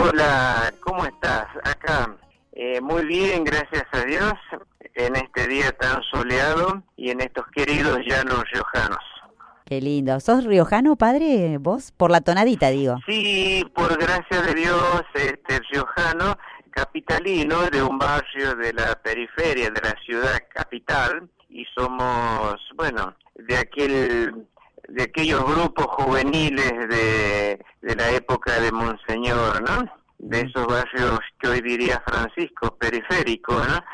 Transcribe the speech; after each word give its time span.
Hola, 0.00 0.72
¿cómo 0.80 1.04
estás? 1.04 1.46
Acá, 1.64 2.16
eh, 2.52 2.80
muy 2.80 3.04
bien, 3.06 3.42
gracias 3.42 3.84
a 3.90 4.04
Dios, 4.04 4.34
en 4.94 5.16
este 5.16 5.48
día 5.48 5.72
tan 5.72 6.00
soleado 6.12 6.82
y 6.96 7.10
en 7.10 7.20
estos 7.20 7.46
queridos 7.48 7.98
llanos 8.06 8.44
riojanos. 8.52 9.04
Qué 9.64 9.80
lindo. 9.80 10.20
¿Sos 10.20 10.44
riojano, 10.44 10.94
padre, 10.94 11.58
vos? 11.58 11.92
Por 11.92 12.12
la 12.12 12.20
tonadita, 12.20 12.68
digo. 12.68 12.96
Sí, 13.06 13.64
por 13.74 13.98
gracia 13.98 14.40
de 14.42 14.54
Dios, 14.54 15.02
este 15.14 15.60
riojano, 15.70 16.38
capitalino 16.70 17.62
de 17.70 17.82
un 17.82 17.98
barrio 17.98 18.54
de 18.54 18.72
la 18.72 18.94
periferia 19.02 19.68
de 19.70 19.80
la 19.80 19.94
ciudad 20.06 20.38
capital 20.54 21.28
y 21.50 21.64
somos, 21.76 22.56
bueno, 22.76 23.16
de 23.34 23.56
aquel 23.56 24.46
de 24.88 25.02
aquellos 25.02 25.44
grupos 25.44 25.86
juveniles 25.86 26.72
de, 26.88 27.64
de 27.82 27.96
la 27.96 28.10
época 28.10 28.58
de 28.60 28.72
Monseñor, 28.72 29.62
¿no? 29.62 29.92
De 30.18 30.40
esos 30.40 30.66
barrios 30.66 31.20
que 31.38 31.48
hoy 31.48 31.60
diría 31.60 32.02
Francisco, 32.06 32.76
periféricos, 32.76 33.68
¿no? 33.68 33.84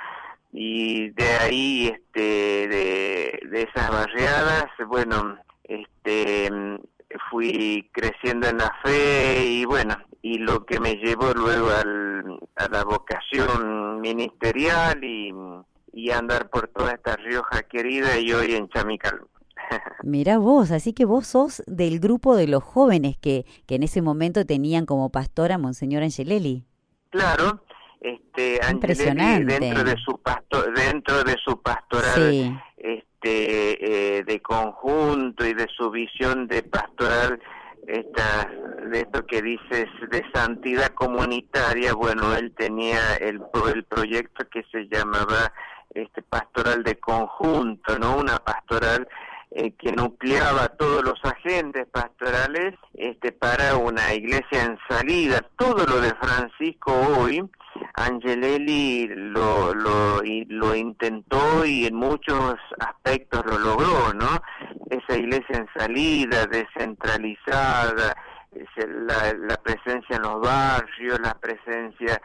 Y 0.53 1.11
de 1.11 1.29
ahí, 1.41 1.89
este, 1.89 2.69
de, 2.69 3.41
de 3.51 3.63
esas 3.63 3.91
barriadas, 3.91 4.67
bueno, 4.87 5.37
este, 5.65 6.49
fui 7.29 7.91
creciendo 7.93 8.49
en 8.49 8.59
la 8.59 8.73
fe 8.85 9.45
y 9.45 9.65
bueno, 9.65 9.97
y 10.23 10.39
lo 10.39 10.65
que 10.65 10.79
me 10.79 10.95
llevó 10.95 11.33
luego 11.35 11.71
al, 11.71 12.39
a 12.55 12.69
la 12.69 12.85
vocación 12.85 14.01
ministerial 14.01 15.03
y, 15.03 15.35
y 15.93 16.11
andar 16.11 16.49
por 16.51 16.69
toda 16.69 16.93
esta 16.93 17.17
Rioja 17.17 17.63
querida 17.65 18.17
y 18.19 18.33
hoy 18.33 18.55
en 18.55 18.69
Chamical. 18.69 19.23
Mira 20.03 20.39
vos, 20.39 20.71
así 20.71 20.93
que 20.93 21.05
vos 21.05 21.27
sos 21.27 21.63
del 21.67 21.99
grupo 22.01 22.37
de 22.37 22.47
los 22.47 22.63
jóvenes 22.63 23.17
que, 23.17 23.47
que 23.67 23.77
en 23.77 23.83
ese 23.83 24.03
momento 24.03 24.45
tenían 24.45 24.87
como 24.87 25.11
pastora 25.11 25.59
Monseñor 25.59 26.03
Angelelli. 26.03 26.65
Claro, 27.11 27.65
este 28.01 28.61
Impresionante. 28.71 29.59
dentro 29.59 29.85
de 29.85 29.97
su 29.97 30.19
pasto, 30.19 30.63
dentro 30.73 31.25
de 31.25 31.37
su 31.43 31.61
pastoral 31.63 32.63
este 32.77 34.19
eh, 34.19 34.23
de 34.25 34.43
conjunto 34.43 35.47
y 35.47 35.55
de 35.55 35.67
su 35.75 35.91
visión 35.91 36.47
de 36.47 36.63
pastoral 36.63 37.41
esta, 37.87 38.51
de 38.91 39.01
esto 39.01 39.27
que 39.27 39.43
dices 39.43 39.87
de 40.11 40.23
santidad 40.35 40.89
comunitaria, 40.89 41.95
bueno, 41.95 42.35
él 42.35 42.53
tenía 42.57 43.17
el, 43.17 43.43
el 43.75 43.85
proyecto 43.85 44.47
que 44.49 44.65
se 44.71 44.87
llamaba 44.89 45.53
este 45.95 46.23
pastoral 46.23 46.83
de 46.83 46.97
conjunto, 46.97 47.99
¿no? 47.99 48.17
Una 48.19 48.39
pastoral 48.39 49.07
eh, 49.51 49.73
que 49.79 49.93
nucleaba 49.93 50.69
todos 50.69 51.05
los 51.05 51.19
agentes 51.25 51.87
pastorales 51.93 52.75
este, 52.95 53.33
para 53.33 53.77
una 53.77 54.13
iglesia 54.13 54.65
en 54.65 54.79
salida. 54.89 55.45
Todo 55.57 55.87
lo 55.87 56.01
de 56.01 56.13
Francisco 56.15 56.93
hoy, 56.93 57.49
Angelelli 57.95 59.07
lo, 59.07 59.73
lo, 59.75 60.75
intentó 60.75 61.65
y 61.65 61.87
en 61.87 61.95
muchos 61.95 62.57
aspectos 62.81 63.45
lo 63.47 63.59
logró, 63.59 64.13
¿no? 64.15 64.43
Esa 64.91 65.17
iglesia 65.17 65.59
en 65.59 65.69
salida, 65.77 66.47
descentralizada, 66.47 68.17
la 68.77 69.57
presencia 69.63 70.17
en 70.17 70.23
los 70.23 70.41
barrios, 70.41 71.21
la 71.21 71.35
presencia 71.35 72.21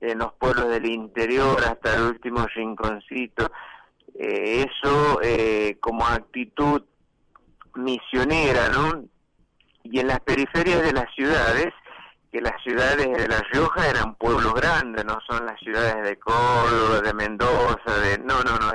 en 0.00 0.18
los 0.18 0.32
pueblos 0.34 0.68
del 0.68 0.86
interior 0.86 1.56
hasta 1.64 1.96
el 1.96 2.02
último 2.02 2.46
rinconcito 2.54 3.50
eh, 4.18 4.66
eso 4.66 5.20
eh, 5.22 5.76
como 5.80 6.06
actitud 6.06 6.82
misionera, 7.74 8.68
¿no? 8.70 9.04
Y 9.82 10.00
en 10.00 10.08
las 10.08 10.20
periferias 10.20 10.82
de 10.82 10.92
las 10.92 11.12
ciudades, 11.14 11.72
que 12.32 12.40
las 12.40 12.60
ciudades 12.62 13.06
de 13.06 13.28
La 13.28 13.40
Rioja 13.52 13.88
eran 13.88 14.14
pueblos 14.16 14.54
grandes, 14.54 15.04
no 15.04 15.18
son 15.28 15.46
las 15.46 15.58
ciudades 15.60 16.02
de 16.02 16.18
Córdoba, 16.18 17.00
de 17.02 17.14
Mendoza, 17.14 17.98
de 18.02 18.18
no, 18.18 18.42
no, 18.42 18.58
no, 18.58 18.72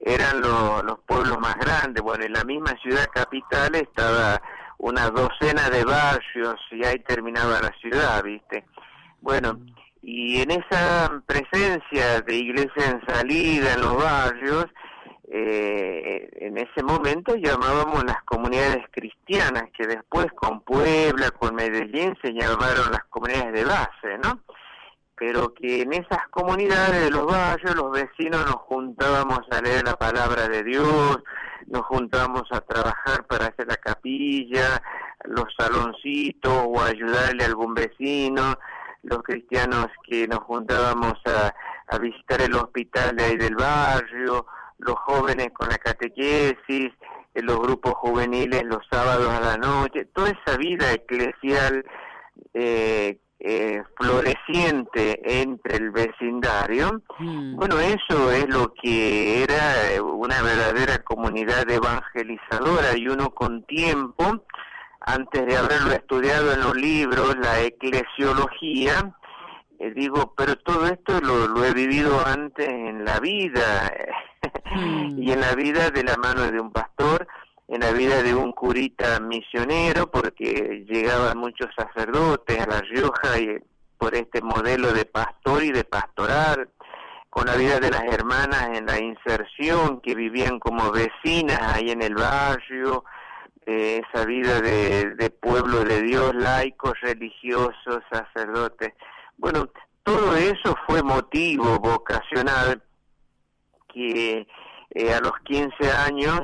eran 0.00 0.40
los 0.40 0.98
pueblos 1.06 1.38
más 1.38 1.54
grandes. 1.56 2.02
Bueno, 2.02 2.24
en 2.24 2.32
la 2.32 2.44
misma 2.44 2.74
ciudad 2.82 3.06
capital 3.12 3.74
estaba 3.74 4.40
una 4.78 5.10
docena 5.10 5.68
de 5.68 5.84
barrios 5.84 6.56
y 6.70 6.84
ahí 6.84 6.98
terminaba 7.00 7.60
la 7.60 7.72
ciudad, 7.80 8.22
¿viste? 8.22 8.64
Bueno, 9.20 9.60
y 10.02 10.40
en 10.40 10.50
esa 10.50 11.22
presencia 11.26 12.20
de 12.22 12.34
iglesia 12.34 12.90
en 12.90 13.06
salida 13.06 13.74
en 13.74 13.80
los 13.80 13.96
barrios, 13.96 14.66
eh, 15.32 16.28
en 16.40 16.58
ese 16.58 16.82
momento 16.82 17.36
llamábamos 17.36 18.04
las 18.04 18.22
comunidades 18.24 18.84
cristianas, 18.90 19.64
que 19.76 19.86
después 19.86 20.26
con 20.34 20.62
Puebla, 20.62 21.30
con 21.30 21.54
Medellín 21.54 22.16
se 22.22 22.32
llamaron 22.32 22.90
las 22.90 23.04
comunidades 23.10 23.52
de 23.52 23.64
base, 23.64 24.18
¿no? 24.24 24.40
Pero 25.14 25.52
que 25.52 25.82
en 25.82 25.92
esas 25.92 26.26
comunidades 26.30 27.04
de 27.04 27.10
los 27.10 27.26
barrios 27.26 27.76
los 27.76 27.92
vecinos 27.92 28.44
nos 28.46 28.56
juntábamos 28.56 29.40
a 29.50 29.60
leer 29.60 29.84
la 29.84 29.94
palabra 29.94 30.48
de 30.48 30.64
Dios, 30.64 31.18
nos 31.66 31.82
juntábamos 31.82 32.44
a 32.50 32.62
trabajar 32.62 33.26
para 33.26 33.46
hacer 33.46 33.68
la 33.68 33.76
capilla, 33.76 34.82
los 35.24 35.44
saloncitos 35.56 36.64
o 36.66 36.82
ayudarle 36.82 37.44
a 37.44 37.46
algún 37.46 37.74
vecino, 37.74 38.56
los 39.02 39.22
cristianos 39.22 39.86
que 40.04 40.26
nos 40.28 40.40
juntábamos 40.40 41.14
a, 41.26 41.54
a 41.88 41.98
visitar 41.98 42.40
el 42.40 42.54
hospital 42.54 43.16
de 43.16 43.24
ahí 43.24 43.36
del 43.36 43.54
barrio, 43.54 44.46
los 44.78 44.94
jóvenes 44.96 45.48
con 45.52 45.68
la 45.68 45.78
catequesis, 45.78 46.92
eh, 47.34 47.42
los 47.42 47.58
grupos 47.60 47.94
juveniles 47.94 48.62
los 48.64 48.86
sábados 48.90 49.28
a 49.28 49.40
la 49.40 49.56
noche, 49.56 50.06
toda 50.06 50.30
esa 50.30 50.56
vida 50.56 50.92
eclesial 50.92 51.84
eh, 52.54 53.18
eh, 53.38 53.82
floreciente 53.96 55.40
entre 55.40 55.76
el 55.76 55.90
vecindario, 55.90 57.02
mm. 57.18 57.56
bueno, 57.56 57.78
eso 57.80 58.30
es 58.32 58.48
lo 58.48 58.74
que 58.74 59.42
era 59.42 60.02
una 60.02 60.42
verdadera 60.42 60.98
comunidad 60.98 61.70
evangelizadora 61.70 62.96
y 62.96 63.08
uno 63.08 63.30
con 63.30 63.62
tiempo 63.64 64.44
antes 65.12 65.46
de 65.46 65.56
haberlo 65.56 65.92
estudiado 65.92 66.52
en 66.52 66.60
los 66.60 66.76
libros, 66.76 67.36
la 67.36 67.60
eclesiología, 67.60 69.14
eh, 69.78 69.92
digo, 69.94 70.34
pero 70.36 70.56
todo 70.56 70.86
esto 70.86 71.20
lo, 71.20 71.48
lo, 71.48 71.64
he 71.64 71.72
vivido 71.72 72.24
antes 72.26 72.68
en 72.68 73.04
la 73.04 73.18
vida, 73.18 73.92
mm. 74.76 75.22
y 75.22 75.32
en 75.32 75.40
la 75.40 75.54
vida 75.54 75.90
de 75.90 76.04
la 76.04 76.16
mano 76.16 76.50
de 76.50 76.60
un 76.60 76.70
pastor, 76.70 77.26
en 77.68 77.80
la 77.80 77.92
vida 77.92 78.22
de 78.22 78.34
un 78.34 78.52
curita 78.52 79.20
misionero, 79.20 80.10
porque 80.10 80.84
llegaban 80.88 81.38
muchos 81.38 81.68
sacerdotes 81.74 82.58
a 82.60 82.66
La 82.66 82.80
Rioja 82.80 83.38
y 83.38 83.58
por 83.96 84.14
este 84.14 84.40
modelo 84.42 84.92
de 84.92 85.04
pastor 85.04 85.62
y 85.62 85.72
de 85.72 85.84
pastoral, 85.84 86.68
con 87.28 87.46
la 87.46 87.54
vida 87.54 87.78
de 87.78 87.90
las 87.90 88.04
hermanas 88.04 88.70
en 88.74 88.86
la 88.86 88.98
inserción, 88.98 90.00
que 90.00 90.14
vivían 90.14 90.58
como 90.58 90.90
vecinas 90.90 91.60
ahí 91.74 91.90
en 91.90 92.02
el 92.02 92.14
barrio, 92.14 93.04
esa 93.70 94.24
vida 94.24 94.60
de, 94.60 95.30
pueblo 95.40 95.84
de 95.84 96.02
Dios, 96.02 96.34
laicos, 96.34 96.94
religiosos, 97.00 98.02
sacerdotes. 98.10 98.92
Bueno, 99.36 99.68
todo 100.02 100.34
eso 100.36 100.74
fue 100.86 101.02
motivo 101.02 101.78
vocacional 101.78 102.82
que 103.88 104.46
eh, 104.90 105.14
a 105.14 105.20
los 105.20 105.32
15 105.44 105.90
años 105.92 106.40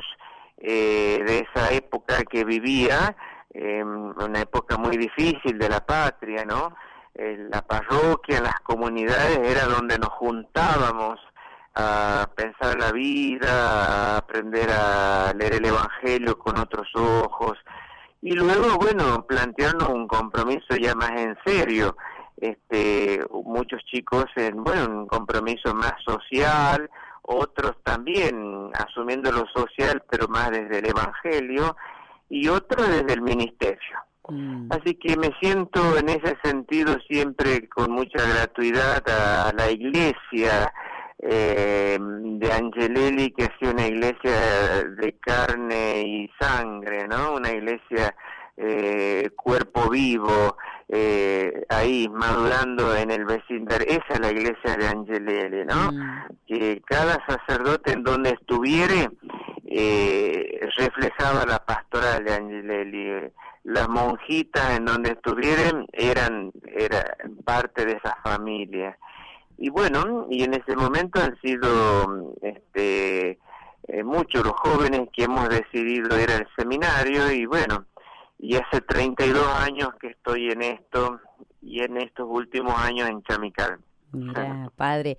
eh, 0.57 1.21
de 1.25 1.39
esa 1.39 1.71
época 1.71 2.23
que 2.23 2.43
vivía, 2.43 3.15
eh, 3.53 3.83
una 3.83 4.41
época 4.41 4.77
muy 4.77 4.97
difícil 4.97 5.57
de 5.57 5.69
la 5.69 5.85
patria, 5.85 6.45
¿no? 6.45 6.75
la 7.19 7.63
parroquia, 7.63 8.39
las 8.41 8.59
comunidades 8.59 9.39
era 9.39 9.65
donde 9.65 9.97
nos 9.97 10.09
juntábamos 10.09 11.19
a 11.77 12.29
pensar 12.35 12.77
la 12.79 12.91
vida, 12.91 14.15
a 14.15 14.17
aprender 14.17 14.69
a 14.71 15.33
leer 15.33 15.55
el 15.55 15.65
Evangelio 15.65 16.37
con 16.37 16.57
otros 16.57 16.87
ojos 16.95 17.57
y 18.21 18.31
luego, 18.31 18.77
bueno, 18.77 19.25
plantearnos 19.27 19.89
un 19.89 20.07
compromiso 20.07 20.75
ya 20.75 20.95
más 20.95 21.11
en 21.11 21.37
serio. 21.45 21.95
Este, 22.35 23.21
muchos 23.31 23.83
chicos 23.85 24.25
en, 24.35 24.63
bueno, 24.63 24.85
un 24.85 25.07
compromiso 25.07 25.73
más 25.73 25.93
social, 26.05 26.89
otros 27.21 27.73
también 27.83 28.69
asumiendo 28.73 29.31
lo 29.31 29.45
social, 29.47 30.03
pero 30.09 30.27
más 30.27 30.51
desde 30.51 30.79
el 30.79 30.87
Evangelio, 30.87 31.75
y 32.29 32.47
otros 32.47 32.87
desde 32.89 33.13
el 33.13 33.21
ministerio. 33.21 33.97
Mm. 34.29 34.67
Así 34.71 34.95
que 34.95 35.15
me 35.15 35.31
siento 35.39 35.97
en 35.97 36.09
ese 36.09 36.37
sentido 36.43 36.97
siempre 37.07 37.69
con 37.69 37.91
mucha 37.91 38.21
gratuidad 38.27 39.03
a 39.07 39.53
la 39.53 39.71
iglesia, 39.71 40.73
eh, 41.29 41.97
de 41.99 42.51
Angelelli 42.51 43.31
que 43.31 43.45
hacía 43.45 43.71
una 43.71 43.87
iglesia 43.87 44.31
de 44.97 45.13
carne 45.19 46.01
y 46.01 46.31
sangre, 46.39 47.07
¿no? 47.07 47.33
Una 47.33 47.51
iglesia 47.51 48.15
eh, 48.55 49.29
cuerpo 49.35 49.89
vivo, 49.89 50.57
eh, 50.87 51.65
ahí 51.69 52.07
madurando 52.09 52.95
en 52.95 53.11
el 53.11 53.25
vecindario. 53.25 53.87
Esa 53.87 54.13
es 54.13 54.19
la 54.19 54.31
iglesia 54.31 54.77
de 54.77 54.87
Angelelli, 54.87 55.65
¿no? 55.65 55.91
Mm. 55.91 56.27
Que 56.47 56.81
cada 56.85 57.23
sacerdote 57.27 57.91
en 57.91 58.03
donde 58.03 58.31
estuviere 58.31 59.09
eh, 59.65 60.59
reflejaba 60.77 61.45
la 61.45 61.59
pastoral 61.59 62.23
de 62.23 62.33
Angelelli 62.33 63.31
las 63.67 63.89
monjitas 63.89 64.77
en 64.77 64.85
donde 64.85 65.11
estuvieran 65.11 65.85
eran, 65.91 66.53
eran 66.67 67.03
parte 67.43 67.85
de 67.85 67.93
esa 67.93 68.17
familia. 68.23 68.97
Y 69.57 69.69
bueno, 69.69 70.27
y 70.29 70.43
en 70.43 70.53
ese 70.53 70.75
momento 70.75 71.19
han 71.19 71.39
sido 71.41 72.35
este, 72.41 73.39
eh, 73.87 74.03
muchos 74.03 74.43
los 74.43 74.53
jóvenes 74.53 75.09
que 75.13 75.23
hemos 75.23 75.49
decidido 75.49 76.19
ir 76.19 76.29
al 76.29 76.47
seminario 76.55 77.31
y 77.31 77.45
bueno, 77.45 77.85
y 78.37 78.55
hace 78.55 78.81
32 78.81 79.45
años 79.61 79.89
que 79.99 80.07
estoy 80.07 80.51
en 80.51 80.61
esto 80.61 81.19
y 81.61 81.81
en 81.81 81.97
estos 81.97 82.27
últimos 82.29 82.75
años 82.77 83.09
en 83.09 83.23
Chamical. 83.23 83.79
Mira, 84.11 84.71
padre, 84.75 85.17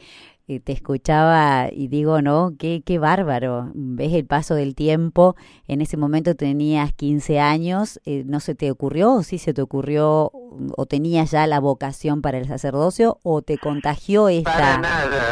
te 0.49 0.73
escuchaba 0.73 1.69
y 1.71 1.89
digo, 1.89 2.23
¿no? 2.23 2.55
Qué, 2.59 2.83
qué 2.85 2.99
bárbaro. 2.99 3.71
Ves 3.75 4.15
el 4.15 4.25
paso 4.25 4.55
del 4.55 4.75
tiempo. 4.75 5.37
En 5.67 5.83
ese 5.83 5.99
momento 5.99 6.35
tenías 6.35 6.95
15 6.95 7.39
años. 7.39 8.00
Eh, 8.06 8.25
¿No 8.27 8.41
se 8.41 8.55
te 8.55 8.71
ocurrió 8.71 9.12
o 9.12 9.23
sí 9.23 9.37
se 9.37 9.53
te 9.53 9.61
ocurrió 9.61 10.33
o 10.33 10.87
tenías 10.87 11.31
ya 11.31 11.47
la 11.47 11.61
vocación 11.61 12.23
para 12.23 12.39
el 12.39 12.47
sacerdocio 12.47 13.19
o 13.23 13.43
te 13.43 13.59
contagió 13.59 14.31
esta, 14.31 14.81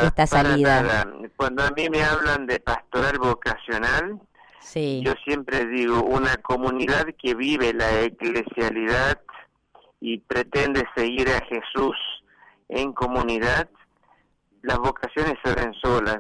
esta 0.04 0.26
salida? 0.26 1.06
Cuando 1.36 1.64
a 1.64 1.70
mí 1.70 1.88
me 1.88 2.02
hablan 2.02 2.46
de 2.46 2.60
pastoral 2.60 3.18
vocacional, 3.18 4.20
sí. 4.60 5.02
yo 5.02 5.14
siempre 5.24 5.66
digo, 5.66 6.02
una 6.02 6.36
comunidad 6.36 7.06
que 7.18 7.34
vive 7.34 7.72
la 7.72 8.02
eclesialidad 8.02 9.20
y 10.00 10.18
pretende 10.18 10.84
seguir 10.94 11.28
a 11.30 11.40
Jesús 11.46 11.96
en 12.68 12.92
comunidad, 12.92 13.68
las 14.66 14.78
vocaciones 14.78 15.34
se 15.44 15.54
ven 15.54 15.72
solas. 15.74 16.18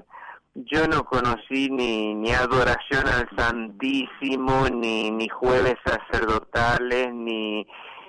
Yo 0.54 0.86
no 0.86 1.04
conocí 1.04 1.68
ni, 1.68 2.14
ni 2.14 2.32
adoración 2.32 3.06
al 3.06 3.28
Santísimo, 3.36 4.68
ni, 4.72 5.10
ni 5.10 5.28
jueves 5.28 5.74
sacerdotales, 5.84 7.12
ni, 7.12 7.66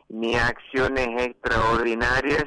ni 0.09 0.35
acciones 0.35 1.09
extraordinarias. 1.17 2.45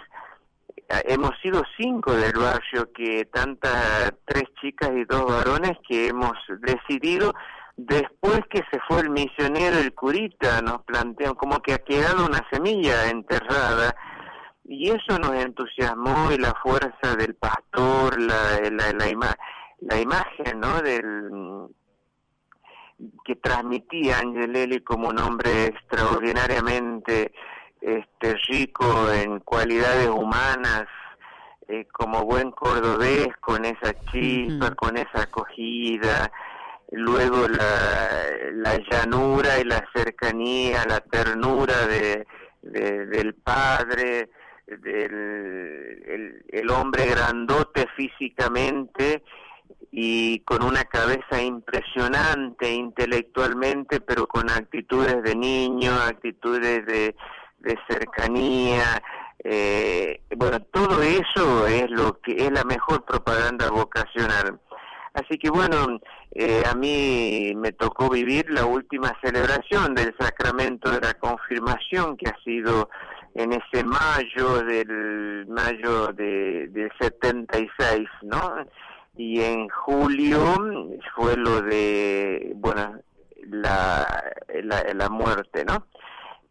Hemos 1.04 1.32
sido 1.42 1.62
cinco 1.76 2.12
del 2.12 2.32
barrio, 2.32 2.90
que 2.94 3.26
tantas, 3.26 4.12
tres 4.24 4.44
chicas 4.60 4.90
y 4.94 5.04
dos 5.04 5.26
varones, 5.26 5.76
que 5.86 6.08
hemos 6.08 6.32
decidido, 6.60 7.34
después 7.76 8.40
que 8.50 8.62
se 8.70 8.78
fue 8.88 9.00
el 9.00 9.10
misionero, 9.10 9.78
el 9.78 9.94
curita, 9.94 10.62
nos 10.62 10.82
plantean 10.84 11.34
como 11.34 11.60
que 11.60 11.74
ha 11.74 11.78
quedado 11.78 12.26
una 12.26 12.44
semilla 12.50 13.10
enterrada 13.10 13.94
y 14.70 14.88
eso 14.88 15.18
nos 15.18 15.34
entusiasmó 15.34 16.30
y 16.30 16.38
la 16.38 16.54
fuerza 16.62 17.16
del 17.18 17.34
pastor, 17.34 18.20
la, 18.20 18.60
la, 18.70 18.92
la, 18.92 19.36
la 19.80 20.00
imagen 20.00 20.60
¿no? 20.60 20.80
del 20.80 21.66
que 23.24 23.34
transmitía 23.34 24.18
Angelelli 24.18 24.80
como 24.82 25.08
un 25.08 25.18
hombre 25.18 25.66
extraordinariamente 25.66 27.32
este, 27.80 28.34
rico 28.46 29.10
en 29.10 29.40
cualidades 29.40 30.08
humanas, 30.08 30.84
eh, 31.66 31.86
como 31.90 32.24
buen 32.24 32.52
cordobés, 32.52 33.28
con 33.40 33.64
esa 33.64 33.92
chispa, 34.12 34.70
con 34.76 34.96
esa 34.96 35.22
acogida, 35.22 36.30
luego 36.92 37.48
la, 37.48 38.52
la 38.52 38.78
llanura 38.88 39.58
y 39.58 39.64
la 39.64 39.84
cercanía, 39.92 40.84
la 40.88 41.00
ternura 41.00 41.88
de, 41.88 42.24
del 42.62 43.34
padre, 43.34 44.28
el, 44.70 46.44
el, 46.48 46.70
hombre 46.70 47.06
grandote 47.06 47.86
físicamente 47.96 49.22
y 49.90 50.40
con 50.40 50.62
una 50.62 50.84
cabeza 50.84 51.42
impresionante 51.42 52.70
intelectualmente, 52.72 54.00
pero 54.00 54.26
con 54.26 54.48
actitudes 54.50 55.22
de 55.22 55.34
niño, 55.34 55.92
actitudes 55.92 56.86
de, 56.86 57.14
de 57.58 57.78
cercanía. 57.88 59.02
Eh, 59.42 60.22
bueno, 60.36 60.60
todo 60.70 61.02
eso 61.02 61.66
es 61.66 61.90
lo 61.90 62.20
que 62.20 62.32
es 62.46 62.52
la 62.52 62.64
mejor 62.64 63.04
propaganda 63.04 63.70
vocacional. 63.70 64.60
Así 65.14 65.38
que 65.38 65.50
bueno, 65.50 65.98
eh, 66.32 66.62
a 66.70 66.74
mí 66.74 67.52
me 67.56 67.72
tocó 67.72 68.08
vivir 68.08 68.46
la 68.50 68.64
última 68.64 69.12
celebración 69.20 69.94
del 69.94 70.14
sacramento 70.18 70.90
de 70.90 71.00
la 71.00 71.14
confirmación 71.14 72.16
que 72.16 72.28
ha 72.28 72.36
sido 72.44 72.88
en 73.34 73.52
ese 73.52 73.84
mayo 73.84 74.62
del 74.62 75.46
mayo 75.48 76.08
de, 76.08 76.68
del 76.68 76.90
76, 76.98 78.08
¿no? 78.22 78.56
Y 79.16 79.40
en 79.40 79.68
julio 79.68 80.40
fue 81.14 81.36
lo 81.36 81.62
de, 81.62 82.52
bueno, 82.56 83.00
la, 83.42 84.24
la, 84.62 85.08
muerte, 85.08 85.64
¿no? 85.64 85.86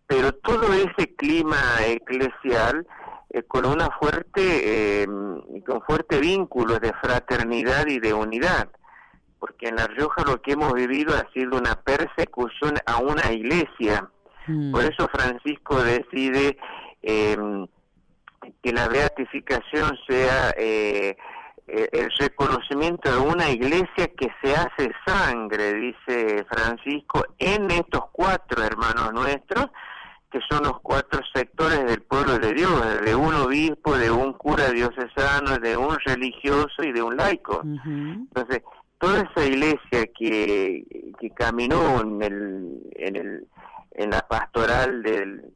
Pero 0.07 0.33
todo 0.33 0.73
ese 0.73 1.15
clima 1.15 1.57
eclesial 1.85 2.85
eh, 3.29 3.43
con 3.43 3.65
una 3.65 3.89
fuerte, 3.99 5.03
eh, 5.03 5.07
con 5.65 5.81
fuerte 5.81 6.19
vínculos 6.19 6.79
de 6.81 6.93
fraternidad 6.93 7.87
y 7.87 7.99
de 7.99 8.13
unidad, 8.13 8.69
porque 9.39 9.69
en 9.69 9.75
La 9.75 9.87
Rioja 9.87 10.23
lo 10.25 10.41
que 10.41 10.53
hemos 10.53 10.73
vivido 10.73 11.15
ha 11.15 11.31
sido 11.31 11.57
una 11.57 11.75
persecución 11.75 12.75
a 12.85 12.97
una 12.97 13.31
iglesia, 13.31 14.09
Mm. 14.49 14.71
Por 14.71 14.83
eso 14.83 15.07
Francisco 15.09 15.81
decide 15.83 16.57
em, 17.03 17.67
que 18.63 18.73
la 18.73 18.87
beatificación 18.87 19.97
sea 20.07 20.53
eh, 20.57 21.15
eh, 21.67 21.89
el 21.91 22.09
reconocimiento 22.17 23.11
de 23.11 23.19
una 23.19 23.49
iglesia 23.51 24.07
que 24.17 24.29
se 24.41 24.55
hace 24.55 24.91
sangre, 25.05 25.73
dice 25.75 26.45
Francisco, 26.49 27.23
en 27.37 27.69
estos 27.69 28.05
cuatro 28.11 28.63
hermanos 28.63 29.13
nuestros, 29.13 29.67
que 30.31 30.39
son 30.49 30.63
los 30.63 30.79
cuatro 30.81 31.21
sectores 31.33 31.85
del 31.85 32.01
pueblo 32.01 32.37
de 32.39 32.53
Dios, 32.53 33.01
de 33.03 33.15
un 33.15 33.33
obispo, 33.33 33.97
de 33.97 34.11
un 34.11 34.33
cura 34.33 34.69
diocesano, 34.71 35.57
de 35.57 35.75
un 35.75 35.97
religioso 36.05 36.83
y 36.83 36.91
de 36.91 37.01
un 37.01 37.17
laico. 37.17 37.61
Entonces, 37.63 38.61
toda 38.99 39.21
esa 39.21 39.45
iglesia 39.45 40.05
que, 40.17 40.83
que 41.19 41.29
caminó 41.31 42.01
en 42.01 42.21
el, 42.21 42.79
en 42.95 43.15
el 43.15 43.47
en 43.91 44.11
la 44.11 44.21
pastoral 44.21 45.03
del, 45.03 45.51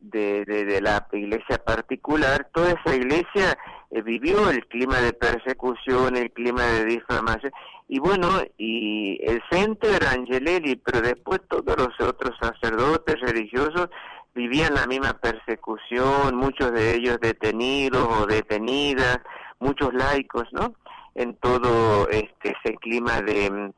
de, 0.00 0.80
la 0.80 1.06
iglesia 1.12 1.58
particular, 1.58 2.48
toda 2.52 2.72
esa 2.72 2.94
iglesia 2.94 3.58
eh, 3.90 4.02
vivió 4.02 4.50
el 4.50 4.66
clima 4.66 5.00
de 5.00 5.12
persecución, 5.12 6.16
el 6.16 6.30
clima 6.32 6.62
de 6.62 6.84
difamación, 6.84 7.52
y 7.88 7.98
bueno, 7.98 8.28
y 8.58 9.20
el 9.22 9.42
centro 9.50 9.90
era 9.90 10.10
Angelelli, 10.10 10.76
pero 10.76 11.00
después 11.00 11.40
todos 11.48 11.76
los 11.76 12.00
otros 12.00 12.36
sacerdotes 12.40 13.20
religiosos 13.20 13.88
vivían 14.34 14.74
la 14.74 14.86
misma 14.86 15.14
persecución, 15.14 16.34
muchos 16.34 16.72
de 16.72 16.96
ellos 16.96 17.18
detenidos 17.20 18.06
o 18.06 18.26
detenidas, 18.26 19.20
muchos 19.60 19.94
laicos, 19.94 20.44
¿no? 20.52 20.74
En 21.14 21.34
todo 21.36 22.08
este 22.10 22.54
ese 22.62 22.76
clima 22.76 23.22
de 23.22 23.72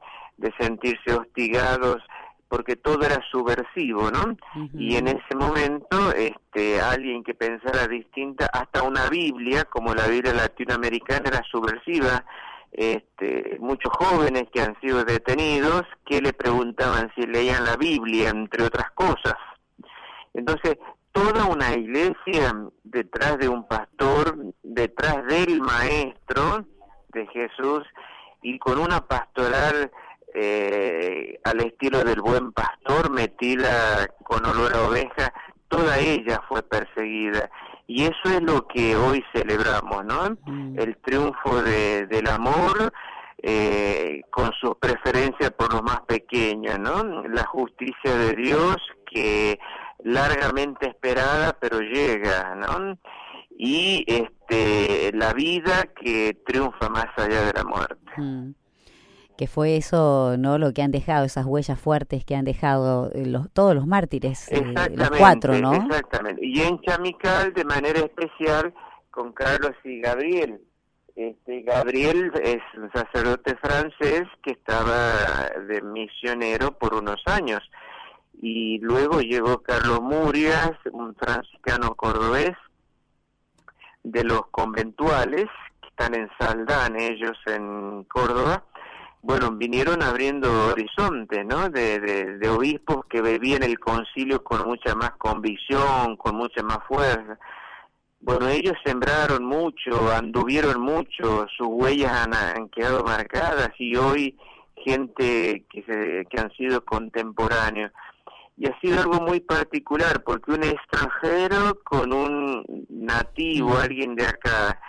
sentirse 0.59 1.13
hostigados 1.15 2.03
porque 2.49 2.77
todo 2.77 3.03
era 3.05 3.21
subversivo, 3.31 4.11
¿no? 4.11 4.37
Y 4.73 4.97
en 4.97 5.09
ese 5.09 5.37
momento, 5.37 6.13
este, 6.13 6.81
alguien 6.81 7.23
que 7.23 7.35
pensara 7.35 7.87
distinta, 7.87 8.47
hasta 8.47 8.83
una 8.83 9.09
Biblia, 9.09 9.65
como 9.65 9.95
la 9.95 10.07
Biblia 10.07 10.33
latinoamericana, 10.33 11.29
era 11.29 11.43
subversiva. 11.51 12.25
Este, 12.73 13.57
muchos 13.61 13.93
jóvenes 13.93 14.45
que 14.53 14.63
han 14.63 14.79
sido 14.81 15.05
detenidos, 15.05 15.83
que 16.07 16.21
le 16.21 16.33
preguntaban 16.33 17.11
si 17.15 17.27
leían 17.27 17.65
la 17.65 17.77
Biblia, 17.77 18.31
entre 18.31 18.65
otras 18.65 18.91
cosas. 18.93 19.35
Entonces, 20.33 20.79
toda 21.13 21.47
una 21.47 21.75
iglesia 21.75 22.55
detrás 22.85 23.39
de 23.39 23.49
un 23.49 23.67
pastor, 23.67 24.37
detrás 24.63 25.27
del 25.27 25.61
maestro 25.61 26.65
de 27.09 27.27
Jesús, 27.27 27.83
y 28.43 28.59
con 28.59 28.79
una 28.79 29.01
pastoral 29.01 29.91
eh, 30.35 31.41
al 31.45 31.61
estilo 31.61 32.05
del 32.05 32.21
buen 32.21 32.53
pastor, 32.53 33.11
metida 33.11 34.07
con 34.25 34.45
olor 34.45 34.75
a 34.75 34.89
oveja, 34.89 35.33
toda 35.69 35.99
ella 35.99 36.43
fue 36.49 36.63
perseguida. 36.63 37.51
Y 37.87 38.05
eso 38.05 38.25
es 38.25 38.43
lo 38.43 38.67
que 38.67 38.97
hoy 38.97 39.25
celebramos, 39.33 40.05
¿no? 40.05 40.37
Mm. 40.47 40.79
El 40.79 40.97
triunfo 40.99 41.63
de, 41.63 42.07
del 42.07 42.29
amor 42.29 42.93
eh, 43.43 44.21
con 44.31 44.53
su 44.61 44.77
preferencia 44.79 45.51
por 45.51 45.73
los 45.73 45.83
más 45.83 46.01
pequeños, 46.03 46.79
¿no? 46.79 47.23
La 47.29 47.45
justicia 47.45 48.15
de 48.15 48.35
Dios 48.35 48.77
que 49.11 49.59
largamente 50.05 50.89
esperada, 50.89 51.57
pero 51.59 51.81
llega, 51.81 52.55
¿no? 52.57 52.99
Y 53.51 54.05
este, 54.07 55.11
la 55.15 55.33
vida 55.33 55.85
que 56.01 56.37
triunfa 56.47 56.89
más 56.91 57.07
allá 57.17 57.47
de 57.47 57.53
la 57.55 57.65
muerte. 57.65 58.13
Mm 58.17 58.53
que 59.39 59.47
fue 59.47 59.77
eso, 59.77 60.35
¿no? 60.37 60.59
Lo 60.59 60.75
que 60.75 60.83
han 60.83 60.91
dejado, 60.91 61.25
esas 61.25 61.47
huellas 61.47 61.81
fuertes 61.81 62.25
que 62.25 62.35
han 62.35 62.45
dejado 62.45 63.13
eh, 63.15 63.25
los, 63.25 63.49
todos 63.53 63.73
los 63.73 63.87
mártires, 63.87 64.51
eh, 64.51 64.75
los 64.95 65.11
cuatro, 65.11 65.55
¿no? 65.61 65.73
Exactamente. 65.75 66.45
Y 66.45 66.61
en 66.61 66.81
Chamical, 66.81 67.55
de 67.55 67.65
manera 67.65 68.01
especial, 68.01 68.75
con 69.11 69.33
Carlos 69.33 69.77
y 69.85 70.01
Gabriel. 70.01 70.61
Este, 71.15 71.63
Gabriel 71.63 72.33
es 72.43 72.61
un 72.77 72.91
sacerdote 72.93 73.57
francés 73.57 74.25
que 74.43 74.51
estaba 74.51 75.49
de 75.69 75.83
misionero 75.83 76.77
por 76.77 76.95
unos 76.95 77.23
años 77.27 77.61
y 78.41 78.79
luego 78.79 79.21
llegó 79.21 79.59
Carlos 79.63 80.01
Murias, 80.01 80.73
un 80.93 81.15
franciscano 81.15 81.95
cordobés 81.95 82.57
de 84.03 84.25
los 84.25 84.47
conventuales, 84.51 85.47
que 85.81 85.89
están 85.89 86.15
en 86.15 86.29
Saldán, 86.39 86.99
ellos 87.01 87.37
en 87.47 88.05
Córdoba, 88.05 88.65
bueno, 89.29 89.51
vinieron 89.51 90.03
abriendo 90.03 90.51
horizontes, 90.69 91.45
¿no? 91.45 91.69
De, 91.69 92.01
de, 92.01 92.49
obispos 92.49 93.05
que 93.11 93.21
vivían 93.21 93.63
el 93.63 93.79
concilio 93.79 94.43
con 94.43 94.67
mucha 94.67 94.95
más 94.95 95.11
convicción, 95.19 96.17
con 96.17 96.35
mucha 96.35 96.63
más 96.63 96.79
fuerza. 96.89 97.39
Bueno, 98.23 98.49
ellos 98.49 98.73
sembraron 98.83 99.45
mucho, 99.45 100.11
anduvieron 100.15 100.81
mucho, 100.81 101.47
sus 101.55 101.69
huellas 101.69 102.11
han, 102.11 102.33
han 102.33 102.71
quedado 102.71 103.05
marcadas 103.05 103.69
y 103.79 103.97
hoy 103.97 104.35
gente 104.83 105.67
que, 105.69 105.83
se, 105.83 106.25
que 106.31 106.41
han 106.41 106.51
sido 106.53 106.83
contemporáneos 106.87 107.93
y 108.57 108.67
ha 108.67 108.81
sido 108.81 108.99
algo 108.99 109.21
muy 109.21 109.41
particular 109.41 110.25
porque 110.25 110.53
un 110.53 110.65
extranjero 110.65 111.79
con 111.85 112.15
un 112.15 112.87
nativo, 112.89 113.77
alguien 113.77 114.15
de 114.15 114.25
acá, 114.25 114.81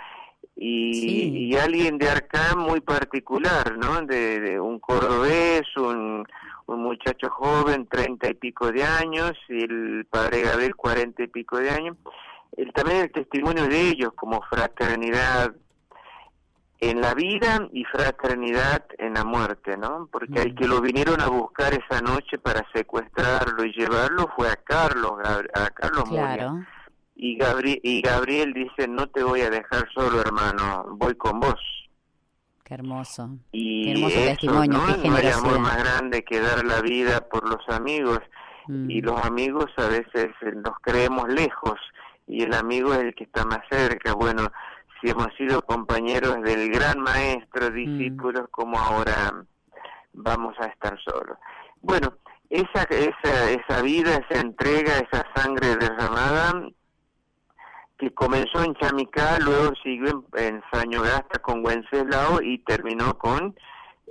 y, 0.62 1.56
alguien 1.56 1.98
de 1.98 2.10
acá 2.10 2.56
muy 2.56 2.82
particular, 2.82 3.78
¿no? 3.78 4.02
De, 4.02 4.60
un 4.60 4.80
cordobés, 4.80 5.64
un, 5.78 6.26
un 6.66 6.84
muchacho 6.84 7.30
joven, 7.30 7.88
treinta 7.88 8.30
y 8.30 8.34
pico 8.34 8.72
de 8.72 8.84
años, 8.84 9.34
y 9.48 9.64
el 9.64 10.06
padre 10.10 10.42
Gabriel, 10.42 10.76
cuarenta 10.76 11.24
y 11.24 11.28
pico 11.28 11.58
de 11.58 11.70
años. 11.70 11.98
El, 12.58 12.74
también 12.74 13.02
el 13.02 13.12
testimonio 13.12 13.68
de 13.68 13.90
ellos 13.90 14.12
como 14.16 14.42
fraternidad, 14.50 15.54
en 16.82 17.02
la 17.02 17.14
vida 17.14 17.68
y 17.74 17.84
fraternidad 17.86 18.86
en 18.98 19.14
la 19.14 19.26
muerte, 19.26 19.76
¿no? 19.76 20.08
Porque 20.12 20.42
el 20.42 20.56
que 20.56 20.66
lo 20.66 20.80
vinieron 20.80 21.20
a 21.20 21.28
buscar 21.28 21.74
esa 21.74 22.02
noche 22.02 22.38
para 22.38 22.66
secuestrarlo 22.74 23.66
y 23.66 23.74
llevarlo 23.74 24.30
fue 24.36 24.50
a 24.50 24.56
Carlos, 24.56 25.14
a 25.54 25.70
Carlos 25.72 26.06
claro. 26.10 26.66
Y 27.22 27.36
Gabriel, 27.36 27.82
y 27.84 28.02
Gabriel 28.02 28.54
dice, 28.54 28.88
no 28.88 29.10
te 29.10 29.22
voy 29.22 29.42
a 29.42 29.50
dejar 29.50 29.90
solo, 29.94 30.22
hermano, 30.22 30.86
voy 30.96 31.16
con 31.16 31.42
vos. 31.42 31.60
Qué 32.64 32.76
hermoso. 32.76 33.32
Y 33.52 33.84
qué 33.84 33.92
hermoso 33.92 34.16
testimonio, 34.16 34.78
¿no? 34.78 35.02
qué 35.02 35.10
no 35.10 35.16
hay 35.18 35.28
amor 35.28 35.60
más 35.60 35.78
grande 35.84 36.24
que 36.24 36.40
dar 36.40 36.64
la 36.64 36.80
vida 36.80 37.20
por 37.28 37.44
los 37.50 37.68
amigos. 37.68 38.22
Y 38.70 39.02
mm. 39.02 39.06
los 39.06 39.26
amigos 39.26 39.66
a 39.76 39.88
veces 39.88 40.30
nos 40.64 40.80
creemos 40.82 41.28
lejos 41.28 41.78
y 42.26 42.44
el 42.44 42.54
amigo 42.54 42.94
es 42.94 43.00
el 43.00 43.14
que 43.14 43.26
está 43.26 43.44
más 43.44 43.60
cerca. 43.70 44.14
Bueno, 44.14 44.50
si 45.02 45.10
hemos 45.10 45.28
sido 45.38 45.62
compañeros 45.64 46.42
del 46.44 46.70
gran 46.72 47.02
maestro, 47.02 47.70
mm. 47.70 47.74
discípulos, 47.74 48.44
como 48.50 48.80
ahora 48.80 49.44
vamos 50.14 50.56
a 50.58 50.68
estar 50.68 50.98
solos. 51.04 51.38
Bueno, 51.82 52.14
esa, 52.50 52.84
esa, 52.84 53.52
esa 53.52 53.82
vida, 53.82 54.22
esa 54.30 54.40
entrega, 54.40 54.94
esa 55.00 55.26
sangre 55.36 55.76
derramada, 55.76 56.70
que 58.00 58.12
comenzó 58.14 58.64
en 58.64 58.74
Chamicá, 58.76 59.38
luego 59.40 59.74
siguió 59.84 60.24
en, 60.38 60.64
Sañogasta 60.72 61.40
con 61.40 61.66
Wenceslao 61.66 62.42
y 62.42 62.60
terminó 62.60 63.18
con 63.18 63.56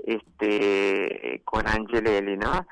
este 0.06 1.40
con 1.44 1.66
Angelelli, 1.66 2.36
¿no? 2.36 2.66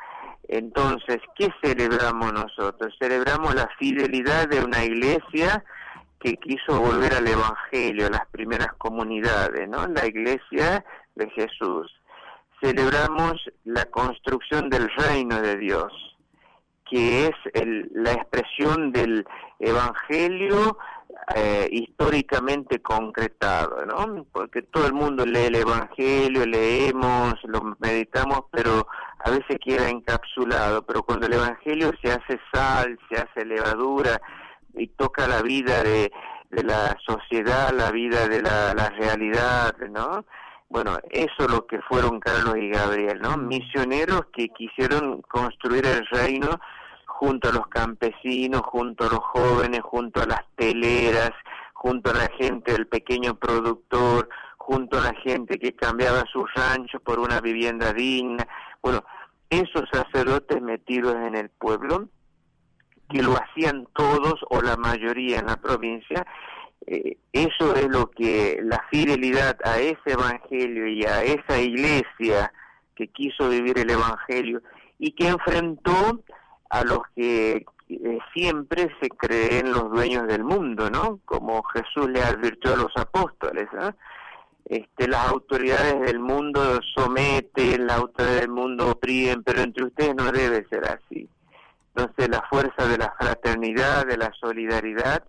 Entonces, 0.49 1.19
¿qué 1.35 1.49
celebramos 1.63 2.33
nosotros? 2.33 2.95
Celebramos 3.01 3.55
la 3.55 3.69
fidelidad 3.79 4.47
de 4.49 4.63
una 4.63 4.85
iglesia 4.85 5.65
que 6.21 6.37
quiso 6.37 6.81
volver 6.81 7.15
al 7.15 7.27
Evangelio, 7.27 8.11
las 8.11 8.27
primeras 8.31 8.73
comunidades, 8.79 9.69
¿no? 9.69 9.87
La 9.89 10.07
iglesia 10.07 10.85
de 11.15 11.31
Jesús. 11.31 11.93
Celebramos 12.63 13.35
la 13.65 13.87
construcción 13.87 14.69
del 14.69 14.89
reino 14.91 15.41
de 15.41 15.57
Dios, 15.57 16.16
que 16.89 17.27
es 17.27 17.35
la 17.93 18.13
expresión 18.13 18.93
del 18.93 19.27
Evangelio 19.59 20.79
eh, 21.35 21.69
históricamente 21.73 22.81
concretado, 22.81 23.85
¿no? 23.87 24.25
Porque 24.33 24.63
todo 24.63 24.87
el 24.87 24.93
mundo 24.93 25.27
lee 25.27 25.47
el 25.47 25.57
Evangelio, 25.57 26.47
leemos, 26.47 27.35
lo 27.45 27.77
meditamos, 27.81 28.43
pero 28.53 28.87
a 29.19 29.31
veces 29.31 29.59
queda 29.65 29.89
encapsulado. 29.89 30.83
Pero 30.83 31.03
cuando 31.03 31.27
el 31.27 31.35
Evangelio 31.35 31.91
se 32.03 32.13
hace 32.13 32.39
sal, 32.53 32.99
se 33.09 33.21
hace 33.21 33.45
levadura, 33.45 34.21
y 34.77 34.89
toca 34.89 35.27
la 35.27 35.43
vida 35.43 35.83
de, 35.83 36.13
la 36.51 36.97
sociedad, 37.07 37.73
la 37.73 37.91
vida 37.91 38.29
de 38.29 38.43
la, 38.43 38.91
realidad, 38.91 39.77
¿no? 39.91 40.25
Bueno, 40.69 40.99
eso 41.11 41.35
es 41.39 41.51
lo 41.51 41.67
que 41.67 41.81
fueron 41.83 42.21
Carlos 42.21 42.57
y 42.57 42.71
Gabriel, 42.71 43.21
¿no? 43.21 43.37
Misioneros 43.37 44.27
que 44.33 44.49
quisieron 44.49 45.23
construir 45.23 45.87
el 45.87 46.07
reino 46.07 46.61
junto 47.19 47.49
a 47.49 47.53
los 47.53 47.67
campesinos, 47.69 48.61
junto 48.61 49.05
a 49.07 49.09
los 49.09 49.21
jóvenes, 49.21 49.81
junto 49.83 50.21
a 50.21 50.27
las 50.27 50.45
teleras, 50.55 51.31
junto 51.73 52.11
a 52.11 52.15
la 52.15 52.29
gente 52.37 52.73
del 52.73 52.87
pequeño 52.87 53.37
productor, 53.37 54.29
junto 54.59 54.99
a 54.99 55.01
la 55.01 55.15
gente 55.15 55.59
que 55.59 55.75
cambiaba 55.75 56.25
sus 56.31 56.45
ranchos 56.55 57.01
por 57.01 57.19
una 57.19 57.41
vivienda 57.41 57.95
digna. 57.95 58.47
Bueno, 58.83 59.03
esos 59.49 59.89
sacerdotes 59.91 60.61
metidos 60.61 61.15
en 61.15 61.37
el 61.37 61.49
pueblo 61.49 62.09
que 63.09 63.23
lo 63.23 63.33
hacían 63.33 63.87
todos 63.95 64.35
o 64.51 64.61
la 64.61 64.77
mayoría 64.77 65.39
en 65.39 65.47
la 65.47 65.57
provincia, 65.57 66.27
eh, 66.87 67.17
eso 67.33 67.75
es 67.77 67.89
lo 67.89 68.11
que 68.11 68.61
la 68.63 68.85
fidelidad 68.91 69.57
a 69.65 69.79
ese 69.79 70.13
evangelio 70.13 70.87
y 70.87 71.05
a 71.05 71.23
esa 71.23 71.59
iglesia 71.59 72.53
que 72.95 73.09
quiso 73.09 73.49
vivir 73.49 73.79
el 73.79 73.89
evangelio 73.89 74.61
y 74.99 75.13
que 75.13 75.29
enfrentó 75.29 76.21
a 76.71 76.85
los 76.85 77.01
que 77.15 77.65
eh, 77.89 78.19
siempre 78.35 78.91
se 79.01 79.09
creen 79.09 79.73
los 79.73 79.91
dueños 79.91 80.27
del 80.27 80.45
mundo, 80.45 80.91
¿no? 80.91 81.21
Como 81.25 81.63
Jesús 81.65 82.09
le 82.11 82.23
advirtió 82.23 82.75
a 82.75 82.77
los 82.77 82.97
apóstoles, 82.97 83.69
Este, 84.69 85.07
las 85.07 85.29
autoridades 85.29 86.01
del 86.01 86.19
mundo 86.19 86.81
someten, 86.97 87.87
las 87.87 87.99
autoridades 87.99 88.41
del 88.41 88.51
mundo 88.51 88.91
oprimen, 88.91 89.45
pero 89.45 89.61
entre 89.61 89.85
ustedes 89.85 90.15
no 90.17 90.33
debe 90.33 90.67
ser 90.69 90.85
así. 90.85 91.29
Entonces 91.95 92.29
la 92.29 92.43
fuerza 92.51 92.87
de 92.87 92.99
la 92.99 93.15
fraternidad, 93.19 94.07
de 94.07 94.17
la 94.19 94.33
solidaridad 94.39 95.23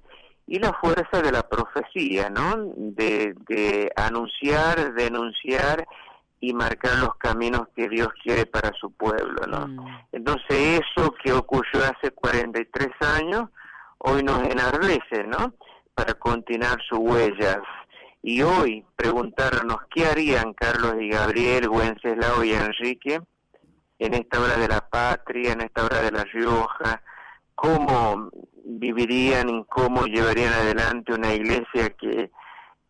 y 0.47 0.59
la 0.59 0.73
fuerza 0.73 1.21
de 1.21 1.31
la 1.31 1.43
profecía, 1.47 2.29
¿no? 2.29 2.73
De, 2.75 3.91
anunciar, 3.95 4.93
denunciar 4.93 5.87
y 6.39 6.53
marcar 6.53 6.97
los 6.99 7.15
caminos 7.15 7.67
que 7.75 7.89
Dios 7.89 8.09
quiere 8.23 8.45
para 8.45 8.71
su 8.79 8.91
pueblo, 8.91 9.47
¿no? 9.47 9.67
Mm. 9.67 9.87
Entonces 10.11 10.81
eso 10.81 11.13
que 11.23 11.33
ocurrió 11.33 11.81
hace 11.83 12.11
43 12.11 12.89
años, 13.17 13.49
hoy 13.97 14.23
nos 14.23 14.43
enardece, 14.43 15.23
¿no? 15.25 15.53
Para 15.95 16.13
continuar 16.13 16.77
sus 16.87 16.99
huellas. 16.99 17.59
Y 18.21 18.41
hoy 18.41 18.85
preguntarnos 18.95 19.77
qué 19.93 20.05
harían 20.05 20.53
Carlos 20.53 20.95
y 20.99 21.09
Gabriel, 21.09 21.69
Wenceslao 21.69 22.43
y 22.43 22.53
Enrique 22.53 23.21
en 23.99 24.13
esta 24.13 24.39
hora 24.39 24.57
de 24.57 24.67
la 24.67 24.81
patria, 24.81 25.53
en 25.53 25.61
esta 25.61 25.85
hora 25.85 26.01
de 26.01 26.11
La 26.11 26.23
Rioja, 26.25 27.01
cómo 27.55 28.29
vivirían 28.63 29.49
y 29.49 29.63
cómo 29.65 30.05
llevarían 30.05 30.53
adelante 30.53 31.13
una 31.13 31.33
iglesia 31.33 31.89
que, 31.99 32.29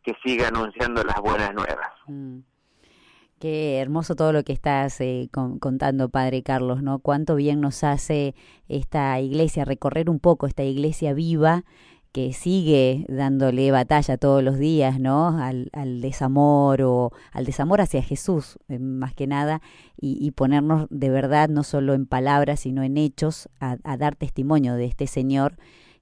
que 0.03 0.13
siga 0.23 0.49
anunciando 0.49 1.03
las 1.03 1.21
buenas 1.21 1.53
nuevas. 1.53 1.91
Mm. 2.07 2.39
Qué 3.39 3.77
hermoso 3.77 4.15
todo 4.15 4.33
lo 4.33 4.43
que 4.43 4.51
estás 4.51 4.99
eh, 4.99 5.29
contando, 5.31 6.09
Padre 6.09 6.41
Carlos, 6.41 6.81
¿no? 6.81 6.97
Cuánto 6.97 7.35
bien 7.35 7.61
nos 7.61 7.83
hace 7.83 8.33
esta 8.67 9.19
iglesia, 9.19 9.63
recorrer 9.63 10.09
un 10.09 10.19
poco 10.19 10.47
esta 10.47 10.63
iglesia 10.63 11.13
viva 11.13 11.63
que 12.11 12.33
sigue 12.33 13.05
dándole 13.09 13.69
batalla 13.69 14.17
todos 14.17 14.43
los 14.43 14.57
días, 14.57 14.99
¿no? 14.99 15.37
Al, 15.37 16.01
desamor 16.01 16.81
o 16.81 17.11
al 17.31 17.45
desamor 17.45 17.79
hacia 17.79 18.01
Jesús, 18.01 18.57
eh, 18.69 18.79
más 18.79 19.13
que 19.13 19.27
nada, 19.27 19.61
y, 20.01 20.31
ponernos 20.31 20.87
de 20.89 21.11
verdad, 21.11 21.47
no 21.47 21.61
solo 21.61 21.93
en 21.93 22.07
palabras, 22.07 22.61
sino 22.61 22.81
en 22.81 22.97
hechos, 22.97 23.49
a, 23.59 23.77
dar 23.97 24.15
testimonio 24.15 24.73
de 24.73 24.85
este 24.85 25.05
Señor 25.05 25.57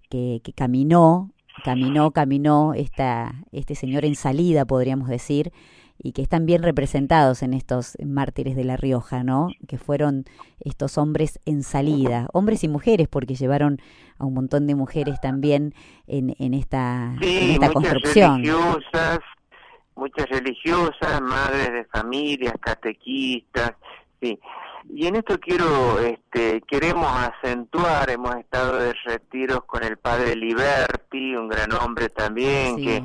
que, 0.09 0.39
que 0.41 0.53
caminó, 0.53 1.31
caminó, 1.65 2.11
caminó, 2.11 2.73
este 2.73 3.75
Señor 3.75 4.05
en 4.05 4.15
salida, 4.15 4.63
podríamos 4.63 5.09
decir, 5.09 5.51
y 5.97 6.11
que 6.11 6.21
están 6.21 6.45
bien 6.45 6.61
representados 6.63 7.41
en 7.41 7.53
estos 7.53 7.97
mártires 8.05 8.55
de 8.55 8.63
La 8.63 8.77
Rioja, 8.77 9.23
¿no? 9.23 9.49
Que 9.67 9.77
fueron 9.77 10.25
estos 10.59 10.97
hombres 10.97 11.39
en 11.45 11.63
salida, 11.63 12.27
hombres 12.33 12.63
y 12.63 12.67
mujeres, 12.67 13.07
porque 13.07 13.35
llevaron 13.35 13.79
a 14.17 14.25
un 14.25 14.33
montón 14.33 14.67
de 14.67 14.75
mujeres 14.75 15.19
también 15.21 15.73
en, 16.07 16.35
en 16.39 16.53
esta, 16.53 17.15
en 17.21 17.51
esta 17.51 17.71
construcción. 17.71 18.43
Religiosas, 18.43 19.19
muchas 19.95 20.27
religiosas, 20.29 21.21
madres 21.21 21.71
de 21.71 21.85
familias, 21.85 22.53
catequistas, 22.59 23.71
sí. 24.21 24.39
Y 24.87 25.07
en 25.07 25.15
esto 25.15 25.39
quiero, 25.39 25.99
este, 25.99 26.61
queremos 26.67 27.07
acentuar, 27.09 28.07
hemos 28.11 28.35
estado 28.35 28.77
de 28.77 28.93
retiros 29.05 29.63
con 29.65 29.83
el 29.83 29.97
padre 29.97 30.35
Liberti, 30.35 31.35
un 31.35 31.47
gran 31.47 31.73
hombre 31.73 32.09
también, 32.09 32.77
que 32.77 33.03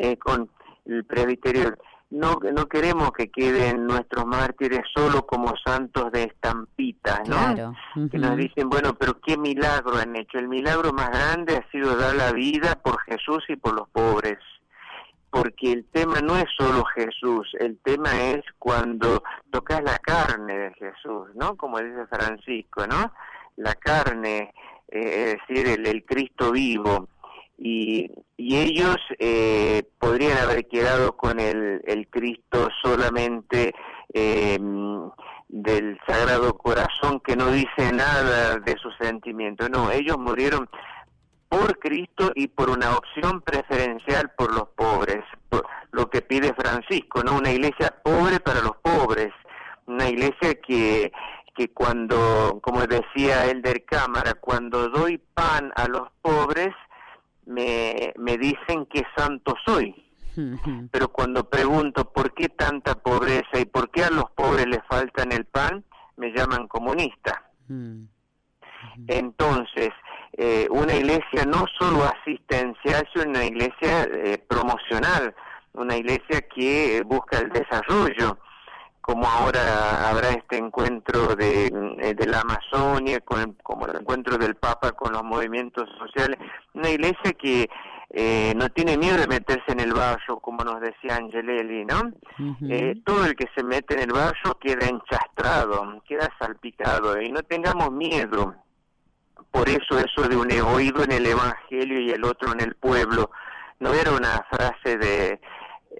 eh, 0.00 0.16
con 0.16 0.50
el 0.84 1.04
presbiterio 1.04 1.76
no, 2.12 2.38
no 2.52 2.66
queremos 2.66 3.10
que 3.12 3.30
queden 3.30 3.86
nuestros 3.86 4.26
mártires 4.26 4.82
solo 4.94 5.24
como 5.26 5.54
santos 5.64 6.12
de 6.12 6.24
estampitas, 6.24 7.26
¿no? 7.26 7.74
Que 8.10 8.18
nos 8.18 8.36
dicen, 8.36 8.68
bueno, 8.68 8.94
pero 8.94 9.18
qué 9.20 9.38
milagro 9.38 9.96
han 9.96 10.14
hecho. 10.16 10.38
El 10.38 10.48
milagro 10.48 10.92
más 10.92 11.08
grande 11.08 11.56
ha 11.56 11.70
sido 11.70 11.96
dar 11.96 12.14
la 12.14 12.32
vida 12.32 12.78
por 12.82 13.00
Jesús 13.04 13.42
y 13.48 13.56
por 13.56 13.74
los 13.74 13.88
pobres. 13.88 14.38
Porque 15.30 15.72
el 15.72 15.86
tema 15.86 16.20
no 16.20 16.36
es 16.36 16.44
solo 16.58 16.84
Jesús, 16.94 17.50
el 17.58 17.78
tema 17.78 18.10
es 18.20 18.44
cuando 18.58 19.22
tocas 19.50 19.82
la 19.82 19.98
carne 19.98 20.58
de 20.58 20.74
Jesús, 20.74 21.28
¿no? 21.34 21.56
Como 21.56 21.78
dice 21.78 22.06
Francisco, 22.10 22.86
¿no? 22.86 23.10
La 23.56 23.74
carne, 23.74 24.52
eh, 24.88 25.38
es 25.48 25.48
decir, 25.48 25.66
el, 25.66 25.86
el 25.86 26.04
Cristo 26.04 26.52
vivo 26.52 27.08
y, 27.64 28.10
y 28.36 28.56
ellos 28.56 28.96
eh, 29.20 29.84
podrían 30.00 30.36
haber 30.38 30.66
quedado 30.66 31.16
con 31.16 31.38
el, 31.38 31.80
el 31.86 32.08
Cristo 32.08 32.68
solamente 32.82 33.72
eh, 34.12 34.58
del 35.48 36.00
Sagrado 36.04 36.58
Corazón 36.58 37.20
que 37.20 37.36
no 37.36 37.52
dice 37.52 37.92
nada 37.92 38.56
de 38.56 38.76
sus 38.78 38.92
sentimientos. 39.00 39.70
No, 39.70 39.92
ellos 39.92 40.18
murieron 40.18 40.68
por 41.48 41.78
Cristo 41.78 42.32
y 42.34 42.48
por 42.48 42.68
una 42.68 42.96
opción 42.96 43.40
preferencial 43.42 44.32
por 44.36 44.52
los 44.52 44.68
pobres, 44.70 45.22
lo 45.92 46.10
que 46.10 46.20
pide 46.20 46.54
Francisco, 46.54 47.22
¿no? 47.22 47.36
Una 47.36 47.52
iglesia 47.52 47.94
pobre 48.02 48.40
para 48.40 48.60
los 48.60 48.76
pobres, 48.82 49.30
una 49.86 50.08
iglesia 50.08 50.54
que 50.66 51.12
que 51.54 51.68
cuando, 51.68 52.60
como 52.62 52.86
decía 52.86 53.44
Elder 53.44 53.84
Cámara, 53.84 54.32
cuando 54.40 54.88
doy 54.88 55.18
pan 55.18 55.70
a 55.76 55.86
los 55.86 56.08
pobres, 56.22 56.74
me, 57.46 58.12
me 58.16 58.38
dicen 58.38 58.86
que 58.86 59.04
santo 59.16 59.54
soy. 59.64 59.94
Pero 60.90 61.08
cuando 61.08 61.48
pregunto 61.48 62.10
por 62.10 62.32
qué 62.32 62.48
tanta 62.48 62.94
pobreza 62.94 63.58
y 63.60 63.66
por 63.66 63.90
qué 63.90 64.04
a 64.04 64.10
los 64.10 64.30
pobres 64.30 64.66
les 64.66 64.80
faltan 64.88 65.30
el 65.30 65.44
pan, 65.44 65.84
me 66.16 66.32
llaman 66.32 66.68
comunista. 66.68 67.50
Entonces, 69.08 69.90
eh, 70.32 70.66
una 70.70 70.94
iglesia 70.94 71.44
no 71.46 71.66
solo 71.78 72.04
asistencial, 72.04 73.06
sino 73.12 73.30
una 73.30 73.44
iglesia 73.44 74.04
eh, 74.04 74.38
promocional, 74.48 75.34
una 75.74 75.96
iglesia 75.96 76.40
que 76.54 77.02
busca 77.04 77.38
el 77.38 77.50
desarrollo 77.50 78.38
como 79.02 79.26
ahora 79.26 80.08
habrá 80.08 80.30
este 80.30 80.56
encuentro 80.56 81.34
de, 81.34 81.66
eh, 81.66 82.14
de 82.14 82.26
la 82.26 82.40
Amazonia, 82.40 83.20
con 83.20 83.54
como 83.62 83.86
el 83.86 83.96
encuentro 83.96 84.38
del 84.38 84.54
Papa 84.54 84.92
con 84.92 85.12
los 85.12 85.24
movimientos 85.24 85.88
sociales, 85.98 86.38
una 86.72 86.88
iglesia 86.88 87.32
que 87.32 87.68
eh, 88.10 88.52
no 88.56 88.68
tiene 88.68 88.96
miedo 88.96 89.18
de 89.18 89.26
meterse 89.26 89.72
en 89.72 89.80
el 89.80 89.92
barro, 89.92 90.38
como 90.38 90.62
nos 90.62 90.80
decía 90.80 91.16
Angelelli, 91.16 91.84
¿no? 91.84 92.12
eh, 92.68 92.94
todo 93.04 93.26
el 93.26 93.34
que 93.34 93.48
se 93.56 93.64
mete 93.64 93.94
en 93.94 94.02
el 94.02 94.12
barro 94.12 94.56
queda 94.60 94.86
enchastrado, 94.86 96.00
queda 96.06 96.28
salpicado, 96.38 97.20
y 97.20 97.32
no 97.32 97.42
tengamos 97.42 97.90
miedo. 97.90 98.54
Por 99.50 99.68
eso 99.68 99.98
eso 99.98 100.28
de 100.28 100.36
un 100.36 100.50
oído 100.52 101.02
en 101.02 101.12
el 101.12 101.26
Evangelio 101.26 102.00
y 102.00 102.10
el 102.10 102.24
otro 102.24 102.52
en 102.52 102.60
el 102.60 102.76
pueblo, 102.76 103.30
no 103.80 103.92
era 103.94 104.12
una 104.12 104.46
frase 104.48 104.96
de, 104.96 105.40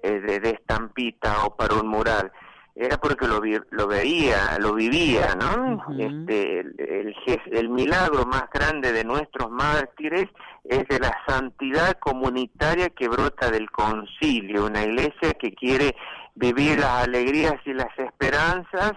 eh, 0.03 0.19
de, 0.21 0.39
de 0.39 0.49
estampita 0.51 1.45
o 1.45 1.55
para 1.55 1.75
un 1.75 1.87
mural, 1.87 2.31
era 2.75 2.97
porque 2.97 3.27
lo, 3.27 3.39
lo 3.69 3.87
veía, 3.87 4.57
lo 4.59 4.73
vivía, 4.73 5.35
¿no? 5.35 5.85
este, 5.97 6.61
el, 6.61 7.15
el, 7.51 7.69
milagro 7.69 8.25
más 8.25 8.45
grande 8.51 8.91
de 8.91 9.03
nuestros 9.03 9.51
mártires 9.51 10.27
es 10.63 10.87
de 10.87 10.99
la 10.99 11.15
santidad 11.27 11.99
comunitaria 11.99 12.89
que 12.89 13.07
brota 13.07 13.51
del 13.51 13.69
concilio, 13.69 14.65
una 14.65 14.83
iglesia 14.83 15.33
que 15.39 15.53
quiere 15.53 15.95
vivir 16.35 16.79
las 16.79 17.03
alegrías 17.03 17.55
y 17.65 17.73
las 17.73 17.97
esperanzas 17.97 18.93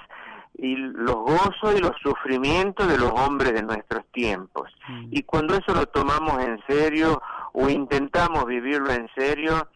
y 0.58 0.76
los 0.76 1.16
gozos 1.16 1.74
y 1.76 1.80
los 1.80 1.92
sufrimientos 2.02 2.88
de 2.88 2.96
los 2.96 3.12
hombres 3.12 3.52
de 3.52 3.62
nuestros 3.62 4.06
tiempos. 4.12 4.72
Y 5.10 5.22
cuando 5.24 5.54
eso 5.54 5.74
lo 5.74 5.86
tomamos 5.86 6.42
en 6.42 6.58
serio 6.66 7.20
o 7.52 7.68
intentamos 7.68 8.46
vivirlo 8.46 8.90
en 8.90 9.06
serio, 9.14 9.68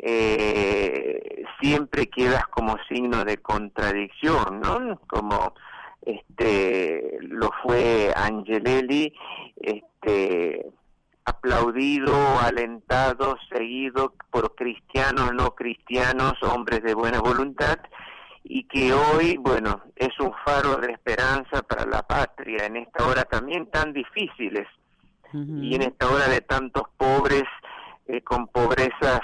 eh, 0.00 1.44
siempre 1.60 2.06
quedas 2.06 2.46
como 2.48 2.76
signo 2.88 3.24
de 3.24 3.38
contradicción, 3.38 4.60
¿no? 4.60 5.00
Como 5.06 5.54
este 6.02 7.18
lo 7.20 7.50
fue 7.62 8.12
Angelelli, 8.14 9.12
este 9.56 10.66
aplaudido, 11.24 12.14
alentado, 12.40 13.36
seguido 13.50 14.14
por 14.30 14.54
cristianos, 14.54 15.32
no 15.34 15.54
cristianos, 15.54 16.34
hombres 16.42 16.82
de 16.82 16.94
buena 16.94 17.20
voluntad, 17.20 17.78
y 18.44 18.64
que 18.64 18.94
hoy, 18.94 19.36
bueno, 19.36 19.82
es 19.96 20.18
un 20.20 20.32
faro 20.44 20.76
de 20.76 20.92
esperanza 20.92 21.62
para 21.62 21.84
la 21.84 22.02
patria 22.02 22.64
en 22.64 22.76
esta 22.76 23.06
hora 23.06 23.24
también 23.24 23.70
tan 23.70 23.92
difíciles 23.92 24.66
y 25.34 25.74
en 25.74 25.82
esta 25.82 26.08
hora 26.08 26.26
de 26.28 26.40
tantos 26.40 26.84
pobres 26.96 27.44
eh, 28.06 28.22
con 28.22 28.48
pobrezas 28.48 29.20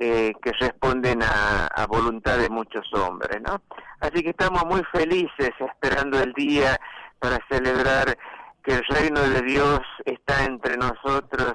eh, 0.00 0.32
que 0.42 0.52
responden 0.52 1.22
a, 1.22 1.66
a, 1.66 1.86
voluntad 1.86 2.38
de 2.38 2.48
muchos 2.48 2.84
hombres, 2.94 3.40
¿no? 3.42 3.62
Así 4.00 4.22
que 4.22 4.30
estamos 4.30 4.64
muy 4.66 4.82
felices 4.92 5.50
esperando 5.58 6.20
el 6.20 6.32
día 6.32 6.78
para 7.20 7.38
celebrar 7.50 8.16
que 8.64 8.74
el 8.74 8.84
reino 8.88 9.20
de 9.20 9.42
Dios 9.42 9.80
está 10.04 10.44
entre 10.44 10.76
nosotros 10.76 11.54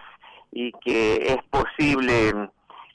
y 0.52 0.72
que 0.84 1.16
es 1.16 1.38
posible 1.50 2.50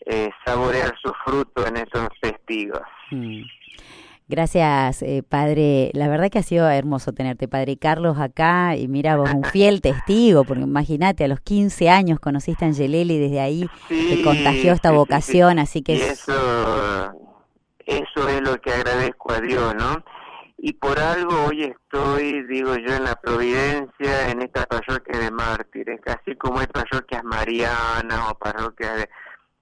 eh, 0.06 0.30
saborear 0.44 0.94
su 1.02 1.12
fruto 1.24 1.66
en 1.66 1.76
esos 1.76 2.08
testigos. 2.20 2.82
Mm. 3.10 3.42
Gracias, 4.26 5.02
eh, 5.02 5.22
Padre. 5.22 5.90
La 5.92 6.08
verdad 6.08 6.30
que 6.30 6.38
ha 6.38 6.42
sido 6.42 6.68
hermoso 6.70 7.12
tenerte, 7.12 7.46
Padre 7.46 7.76
Carlos, 7.76 8.18
acá. 8.18 8.74
Y 8.74 8.88
mira, 8.88 9.16
vos 9.16 9.30
un 9.34 9.44
fiel 9.44 9.82
testigo, 9.82 10.44
porque 10.44 10.62
imagínate, 10.62 11.24
a 11.24 11.28
los 11.28 11.40
15 11.40 11.90
años 11.90 12.20
conociste 12.20 12.64
a 12.64 12.68
Angelelli 12.68 13.14
y 13.14 13.18
desde 13.18 13.40
ahí 13.40 13.68
te 13.88 14.22
contagió 14.22 14.72
esta 14.72 14.92
vocación, 14.92 15.58
así 15.58 15.82
que... 15.82 15.96
eso, 15.96 17.12
eso 17.84 18.28
es 18.28 18.40
lo 18.40 18.58
que 18.62 18.72
agradezco 18.72 19.32
a 19.32 19.40
Dios, 19.40 19.74
¿no? 19.74 20.02
Y 20.56 20.72
por 20.72 20.98
algo 20.98 21.44
hoy 21.48 21.64
estoy, 21.64 22.46
digo 22.46 22.76
yo, 22.76 22.94
en 22.94 23.04
la 23.04 23.16
Providencia, 23.16 24.30
en 24.30 24.40
esta 24.40 24.64
parroquia 24.64 25.20
de 25.20 25.30
mártires, 25.30 26.00
casi 26.00 26.34
como 26.36 26.60
hay 26.60 26.66
parroquias 26.66 27.22
marianas 27.24 28.30
o 28.30 28.38
parroquias 28.38 28.96
de 28.96 29.08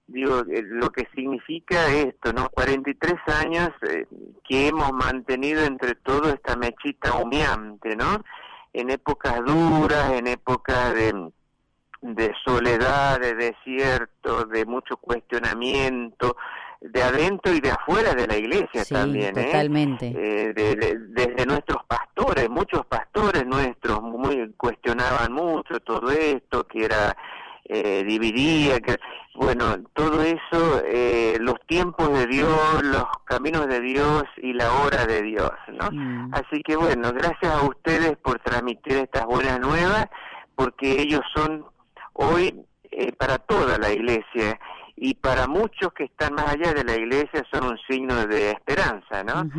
digo, 0.07 0.41
eh, 0.49 0.63
lo 0.63 0.89
que 0.89 1.07
significa 1.15 1.93
esto, 1.93 2.33
¿no? 2.33 2.49
43 2.49 3.13
años 3.27 3.69
eh, 3.89 4.05
que 4.43 4.67
hemos 4.67 4.91
mantenido 4.91 5.63
entre 5.63 5.95
todos 5.95 6.33
esta 6.33 6.55
mechita 6.55 7.15
humeante, 7.15 7.95
¿no? 7.95 8.23
En 8.73 8.89
épocas 8.89 9.43
duras, 9.45 10.11
en 10.13 10.27
épocas 10.27 10.93
de, 10.93 11.31
de 12.01 12.33
soledad, 12.43 13.19
de 13.19 13.35
desierto, 13.35 14.45
de 14.45 14.65
mucho 14.65 14.97
cuestionamiento, 14.97 16.35
de 16.81 17.01
adentro 17.01 17.53
y 17.53 17.61
de 17.61 17.71
afuera 17.71 18.13
de 18.13 18.27
la 18.27 18.35
iglesia 18.35 18.83
también, 18.83 19.37
¿eh? 19.37 19.45
totalmente. 19.45 20.07
¿eh? 20.07 20.53
desde 20.53 21.45
nuestros 21.45 21.83
pastores, 21.85 22.49
muchos 22.49 22.85
pastores 22.87 23.45
nuestros 23.45 24.01
muy 24.01 24.51
cuestionaban 24.57 25.31
mucho 25.31 25.79
todo 25.79 26.11
esto, 26.11 26.65
que 26.67 26.83
era 26.83 27.15
eh, 27.65 28.03
dividía, 28.05 28.79
que, 28.81 28.97
bueno, 29.35 29.77
todo 29.93 30.21
eso, 30.21 30.81
eh, 30.85 31.37
los 31.39 31.55
tiempos 31.65 32.11
de 32.11 32.27
Dios, 32.27 32.83
los 32.83 33.05
caminos 33.25 33.67
de 33.67 33.79
Dios 33.79 34.23
y 34.37 34.53
la 34.53 34.71
hora 34.73 35.05
de 35.05 35.21
Dios, 35.21 35.51
¿no? 35.69 35.89
Mm. 35.91 36.33
Así 36.33 36.61
que 36.61 36.75
bueno, 36.75 37.11
gracias 37.13 37.53
a 37.53 37.63
ustedes 37.63 38.17
por 38.17 38.39
transmitir 38.39 38.97
estas 38.97 39.25
buenas 39.25 39.59
nuevas, 39.59 40.07
porque 40.55 41.01
ellos 41.01 41.21
son 41.33 41.65
hoy 42.13 42.65
eh, 42.91 43.11
para 43.13 43.37
toda 43.37 43.77
la 43.77 43.91
iglesia 43.91 44.59
y 44.95 45.15
para 45.15 45.47
muchos 45.47 45.93
que 45.93 46.03
están 46.03 46.33
más 46.33 46.49
allá 46.49 46.73
de 46.73 46.83
la 46.83 46.95
iglesia 46.95 47.43
son 47.51 47.65
un 47.65 47.77
signo 47.87 48.27
de 48.27 48.51
esperanza, 48.51 49.23
¿no? 49.23 49.49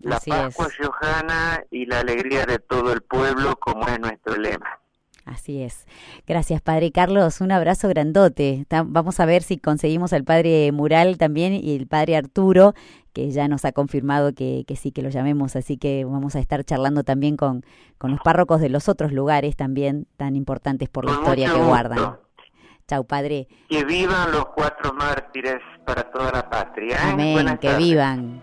La 0.00 0.20
Pascua 0.20 0.68
Johanna 0.78 1.64
y 1.70 1.86
la 1.86 2.00
alegría 2.00 2.44
de 2.44 2.58
todo 2.58 2.92
el 2.92 3.00
pueblo, 3.00 3.56
como 3.56 3.88
es 3.88 3.98
nuestro 3.98 4.36
lema. 4.36 4.78
Así 5.26 5.60
es. 5.60 5.86
Gracias, 6.24 6.62
Padre 6.62 6.92
Carlos. 6.92 7.40
Un 7.40 7.50
abrazo 7.50 7.88
grandote. 7.88 8.64
Vamos 8.86 9.18
a 9.18 9.26
ver 9.26 9.42
si 9.42 9.58
conseguimos 9.58 10.12
al 10.12 10.22
Padre 10.22 10.70
Mural 10.70 11.18
también 11.18 11.52
y 11.52 11.74
el 11.74 11.88
Padre 11.88 12.16
Arturo, 12.16 12.74
que 13.12 13.32
ya 13.32 13.48
nos 13.48 13.64
ha 13.64 13.72
confirmado 13.72 14.32
que, 14.32 14.64
que 14.68 14.76
sí, 14.76 14.92
que 14.92 15.02
lo 15.02 15.10
llamemos. 15.10 15.56
Así 15.56 15.78
que 15.78 16.04
vamos 16.04 16.36
a 16.36 16.38
estar 16.38 16.64
charlando 16.64 17.02
también 17.02 17.36
con, 17.36 17.64
con 17.98 18.12
los 18.12 18.20
párrocos 18.20 18.60
de 18.60 18.68
los 18.68 18.88
otros 18.88 19.12
lugares 19.12 19.56
también 19.56 20.06
tan 20.16 20.36
importantes 20.36 20.88
por 20.88 21.04
la 21.04 21.12
historia 21.12 21.52
que 21.52 21.60
guardan. 21.60 22.18
Chau, 22.86 23.04
Padre. 23.04 23.48
Que 23.68 23.84
vivan 23.84 24.30
los 24.30 24.46
cuatro 24.54 24.92
mártires 24.92 25.58
para 25.84 26.04
toda 26.04 26.30
la 26.30 26.48
patria. 26.48 26.94
¿eh? 26.98 27.12
Amén, 27.12 27.58
que 27.60 27.74
vivan. 27.74 28.42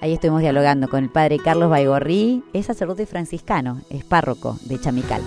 Ahí 0.00 0.14
estuvimos 0.14 0.40
dialogando 0.40 0.88
con 0.88 1.04
el 1.04 1.10
Padre 1.10 1.38
Carlos 1.38 1.70
Baigorrí, 1.70 2.42
es 2.52 2.66
sacerdote 2.66 3.06
franciscano, 3.06 3.82
es 3.90 4.04
párroco 4.04 4.56
de 4.64 4.80
Chamical. 4.80 5.22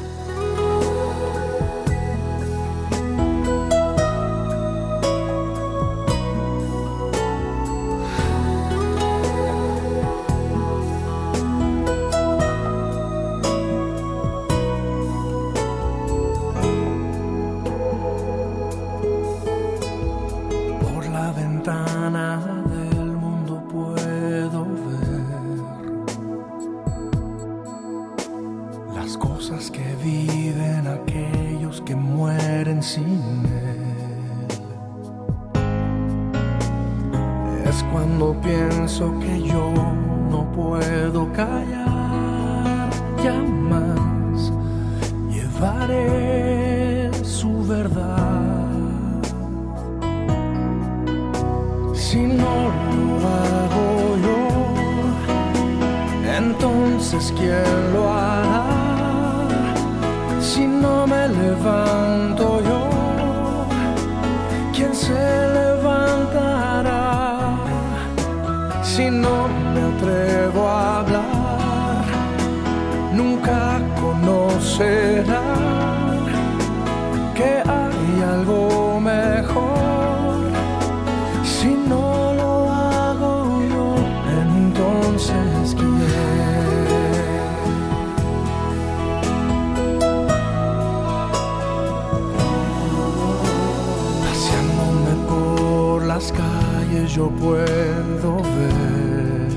Yo 97.21 97.29
puedo 97.29 98.37
ver 98.37 99.51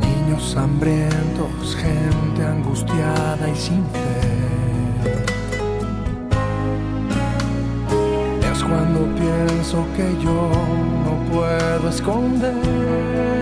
niños 0.00 0.56
hambrientos, 0.56 1.76
gente 1.76 2.42
angustiada 2.42 3.46
y 3.50 3.54
sin 3.54 3.84
fe. 3.92 4.20
Es 8.50 8.64
cuando 8.64 9.00
pienso 9.20 9.84
que 9.96 10.06
yo 10.24 10.50
no 11.04 11.12
puedo 11.30 11.90
esconderme 11.90 13.41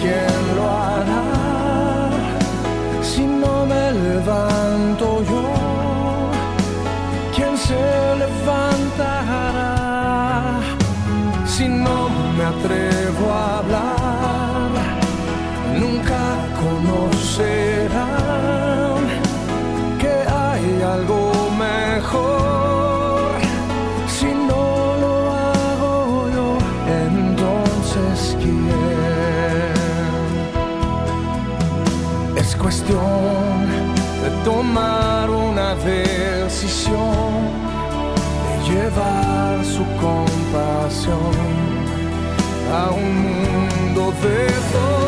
entonces 0.00 0.47
Es 32.48 32.56
cuestión 32.56 33.68
de 34.22 34.30
tomar 34.42 35.28
una 35.28 35.74
decisión, 35.74 36.94
de 38.46 38.72
llevar 38.72 39.62
su 39.66 39.84
compasión 40.00 41.34
a 42.72 42.90
un 42.90 43.08
mundo 43.22 44.14
de 44.22 44.46
dolor. 44.72 45.07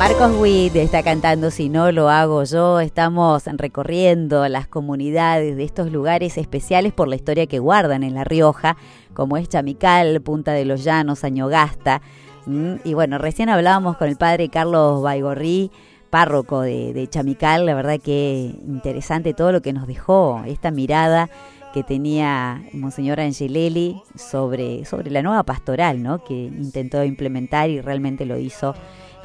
Marcos 0.00 0.32
Witt 0.40 0.76
está 0.76 1.02
cantando 1.02 1.50
Si 1.50 1.68
no 1.68 1.92
lo 1.92 2.08
hago 2.08 2.42
yo. 2.44 2.80
Estamos 2.80 3.44
recorriendo 3.44 4.48
las 4.48 4.66
comunidades 4.66 5.58
de 5.58 5.64
estos 5.64 5.92
lugares 5.92 6.38
especiales 6.38 6.94
por 6.94 7.06
la 7.06 7.16
historia 7.16 7.46
que 7.46 7.58
guardan 7.58 8.02
en 8.02 8.14
La 8.14 8.24
Rioja, 8.24 8.78
como 9.12 9.36
es 9.36 9.50
Chamical, 9.50 10.22
Punta 10.22 10.52
de 10.52 10.64
los 10.64 10.84
Llanos, 10.84 11.22
Añogasta. 11.22 12.00
Mm, 12.46 12.76
Y 12.82 12.94
bueno, 12.94 13.18
recién 13.18 13.50
hablábamos 13.50 13.98
con 13.98 14.08
el 14.08 14.16
padre 14.16 14.48
Carlos 14.48 15.02
Baigorrí, 15.02 15.70
párroco 16.08 16.62
de, 16.62 17.06
Chamical. 17.10 17.66
La 17.66 17.74
verdad 17.74 18.00
que 18.00 18.54
interesante 18.66 19.34
todo 19.34 19.52
lo 19.52 19.60
que 19.60 19.74
nos 19.74 19.86
dejó, 19.86 20.42
esta 20.46 20.70
mirada 20.70 21.28
que 21.74 21.82
tenía 21.82 22.62
Monseñor 22.72 23.20
Angelelli 23.20 24.00
sobre, 24.16 24.86
sobre 24.86 25.10
la 25.10 25.20
nueva 25.20 25.42
pastoral, 25.42 26.02
¿no? 26.02 26.24
que 26.24 26.46
intentó 26.46 27.04
implementar 27.04 27.68
y 27.68 27.82
realmente 27.82 28.24
lo 28.24 28.38
hizo 28.38 28.74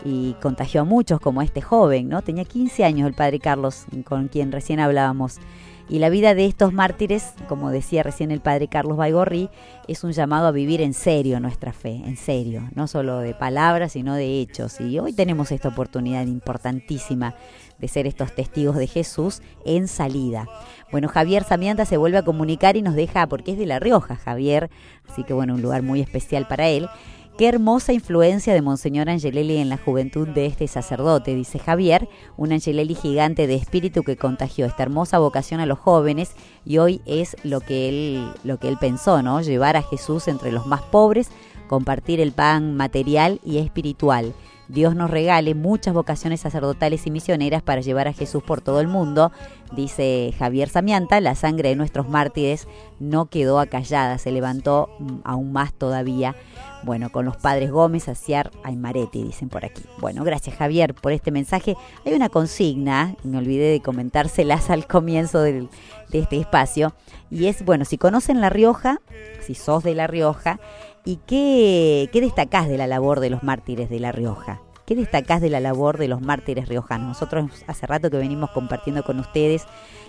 y 0.03 0.33
contagió 0.41 0.81
a 0.81 0.83
muchos 0.83 1.19
como 1.19 1.41
este 1.41 1.61
joven, 1.61 2.09
¿no? 2.09 2.21
Tenía 2.21 2.45
15 2.45 2.83
años 2.83 3.07
el 3.07 3.13
padre 3.13 3.39
Carlos 3.39 3.85
con 4.03 4.27
quien 4.27 4.51
recién 4.51 4.79
hablábamos. 4.79 5.39
Y 5.87 5.99
la 5.99 6.09
vida 6.09 6.33
de 6.33 6.47
estos 6.47 6.73
mártires, 6.73 7.33
como 7.47 7.69
decía 7.69 8.01
recién 8.01 8.31
el 8.31 8.41
padre 8.41 8.67
Carlos 8.67 8.97
Baigorri, 8.97 9.51
es 9.87 10.03
un 10.03 10.13
llamado 10.13 10.47
a 10.47 10.51
vivir 10.51 10.81
en 10.81 10.95
serio 10.95 11.39
nuestra 11.39 11.73
fe, 11.73 12.01
en 12.05 12.17
serio, 12.17 12.67
no 12.73 12.87
solo 12.87 13.19
de 13.19 13.35
palabras, 13.35 13.91
sino 13.91 14.15
de 14.15 14.41
hechos. 14.41 14.81
Y 14.81 14.97
hoy 14.97 15.13
tenemos 15.13 15.51
esta 15.51 15.69
oportunidad 15.69 16.25
importantísima 16.25 17.35
de 17.77 17.87
ser 17.87 18.07
estos 18.07 18.33
testigos 18.33 18.77
de 18.77 18.87
Jesús 18.87 19.43
en 19.63 19.87
salida. 19.87 20.47
Bueno, 20.91 21.07
Javier 21.07 21.43
Samianta 21.43 21.85
se 21.85 21.97
vuelve 21.97 22.17
a 22.17 22.25
comunicar 22.25 22.77
y 22.77 22.81
nos 22.81 22.95
deja, 22.95 23.27
porque 23.27 23.51
es 23.51 23.57
de 23.59 23.67
La 23.67 23.77
Rioja, 23.79 24.15
Javier, 24.15 24.71
así 25.07 25.23
que 25.23 25.33
bueno, 25.33 25.53
un 25.53 25.61
lugar 25.61 25.83
muy 25.83 26.01
especial 26.01 26.47
para 26.47 26.67
él. 26.67 26.89
Qué 27.37 27.49
hermosa 27.49 27.91
influencia 27.91 28.53
de 28.53 28.61
Monseñor 28.61 29.09
Angelelli 29.09 29.57
en 29.57 29.67
la 29.67 29.77
juventud 29.77 30.25
de 30.25 30.45
este 30.45 30.69
sacerdote, 30.69 31.35
dice 31.35 31.59
Javier, 31.59 32.07
un 32.37 32.53
Angelelli 32.53 32.95
gigante 32.95 33.45
de 33.45 33.55
espíritu 33.55 34.03
que 34.03 34.15
contagió 34.15 34.65
esta 34.65 34.83
hermosa 34.83 35.19
vocación 35.19 35.59
a 35.59 35.65
los 35.65 35.77
jóvenes 35.77 36.31
y 36.63 36.77
hoy 36.77 37.01
es 37.05 37.35
lo 37.43 37.59
que 37.59 37.89
él, 37.89 38.31
lo 38.45 38.57
que 38.57 38.69
él 38.69 38.77
pensó, 38.79 39.21
¿no? 39.21 39.41
Llevar 39.41 39.75
a 39.75 39.81
Jesús 39.81 40.29
entre 40.29 40.53
los 40.53 40.65
más 40.65 40.81
pobres, 40.83 41.27
compartir 41.67 42.21
el 42.21 42.31
pan 42.31 42.77
material 42.77 43.41
y 43.43 43.57
espiritual. 43.57 44.33
Dios 44.67 44.95
nos 44.95 45.09
regale 45.09 45.53
muchas 45.55 45.93
vocaciones 45.93 46.41
sacerdotales 46.41 47.05
y 47.05 47.11
misioneras 47.11 47.61
para 47.61 47.81
llevar 47.81 48.07
a 48.07 48.13
Jesús 48.13 48.43
por 48.43 48.61
todo 48.61 48.79
el 48.79 48.87
mundo, 48.87 49.31
dice 49.75 50.33
Javier 50.37 50.69
Samianta, 50.69 51.19
la 51.21 51.35
sangre 51.35 51.69
de 51.69 51.75
nuestros 51.75 52.09
mártires 52.09 52.67
no 52.99 53.27
quedó 53.27 53.59
acallada, 53.59 54.17
se 54.17 54.31
levantó 54.31 54.89
mm, 54.99 55.19
aún 55.23 55.51
más 55.51 55.73
todavía. 55.73 56.35
Bueno, 56.83 57.11
con 57.11 57.25
los 57.25 57.37
padres 57.37 57.71
Gómez, 57.71 58.07
Aciar, 58.09 58.51
Aymaretti, 58.63 59.23
dicen 59.23 59.49
por 59.49 59.65
aquí. 59.65 59.81
Bueno, 59.99 60.23
gracias 60.23 60.55
Javier 60.55 60.93
por 60.93 61.13
este 61.13 61.31
mensaje. 61.31 61.75
Hay 62.05 62.13
una 62.13 62.29
consigna, 62.29 63.15
me 63.23 63.39
olvidé 63.39 63.71
de 63.71 63.81
comentárselas 63.81 64.69
al 64.69 64.87
comienzo 64.87 65.41
de 65.41 65.67
este 66.11 66.39
espacio, 66.39 66.93
y 67.29 67.47
es, 67.47 67.65
bueno, 67.65 67.85
si 67.85 67.97
conocen 67.97 68.39
La 68.39 68.49
Rioja, 68.49 69.01
si 69.41 69.55
sos 69.55 69.83
de 69.83 69.95
La 69.95 70.07
Rioja, 70.07 70.59
¿y 71.05 71.17
qué, 71.27 72.09
qué 72.11 72.19
destacás 72.19 72.67
de 72.67 72.77
la 72.77 72.87
labor 72.87 73.19
de 73.19 73.29
los 73.29 73.43
mártires 73.43 73.89
de 73.89 73.99
La 73.99 74.11
Rioja? 74.11 74.61
¿Qué 74.85 74.95
destacás 74.95 75.41
de 75.41 75.49
la 75.49 75.59
labor 75.59 75.97
de 75.97 76.07
los 76.07 76.21
mártires 76.21 76.67
riojanos? 76.67 77.07
Nosotros 77.07 77.63
hace 77.67 77.87
rato 77.87 78.11
que 78.11 78.17
venimos 78.17 78.51
compartiendo 78.51 79.03
con 79.03 79.19
ustedes 79.19 79.65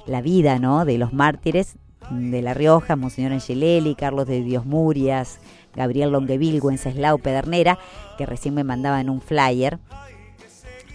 la 0.07 0.21
vida 0.21 0.59
¿no? 0.59 0.85
de 0.85 0.99
los 0.99 1.13
mártires 1.13 1.77
de 2.11 2.43
La 2.43 2.55
Rioja, 2.55 2.97
Monseñor 2.97 3.33
Angelelli, 3.33 3.95
Carlos 3.95 4.27
de 4.27 4.43
Dios 4.43 4.67
Murias, 4.67 5.41
Gabriel 5.75 6.11
Longueville, 6.11 6.61
Wenceslao 6.61 7.19
Pedernera, 7.19 7.79
que 8.19 8.27
recién 8.27 8.55
me 8.55 8.65
mandaban 8.65 9.09
un 9.11 9.21
flyer. 9.21 9.79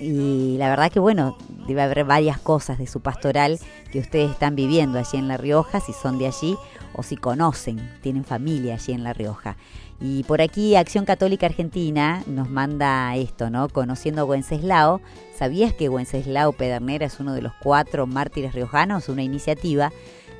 Y 0.02 0.58
la 0.58 0.70
verdad 0.70 0.92
que 0.92 1.00
bueno, 1.00 1.38
debe 1.68 1.84
haber 1.84 2.06
varias 2.06 2.40
cosas 2.40 2.80
de 2.80 2.88
su 2.88 3.02
pastoral 3.02 3.60
que 3.92 4.00
ustedes 4.00 4.32
están 4.32 4.56
viviendo 4.56 4.98
allí 4.98 5.18
en 5.18 5.28
La 5.28 5.38
Rioja, 5.38 5.80
si 5.80 5.94
son 5.94 6.18
de 6.18 6.26
allí 6.26 6.58
o 6.94 7.04
si 7.04 7.16
conocen, 7.16 7.78
tienen 8.02 8.26
familia 8.26 8.74
allí 8.74 8.94
en 8.94 9.04
La 9.04 9.14
Rioja. 9.14 9.58
Y 10.00 10.24
por 10.24 10.42
aquí 10.42 10.76
Acción 10.76 11.06
Católica 11.06 11.46
Argentina 11.46 12.24
nos 12.26 12.50
manda 12.50 13.16
esto, 13.16 13.52
¿no? 13.52 13.70
Conociendo 13.70 14.24
a 14.24 14.26
Wenceslao, 14.26 15.02
¿sabías 15.38 15.72
que 15.74 15.90
Wenceslao 15.90 16.54
Pedernera 16.54 17.06
es 17.06 17.20
uno 17.20 17.34
de 17.34 17.44
los 17.44 17.54
cuatro 17.62 18.08
mártires 18.08 18.54
riojanos? 18.56 19.08
Una 19.08 19.22
iniciativa 19.22 19.92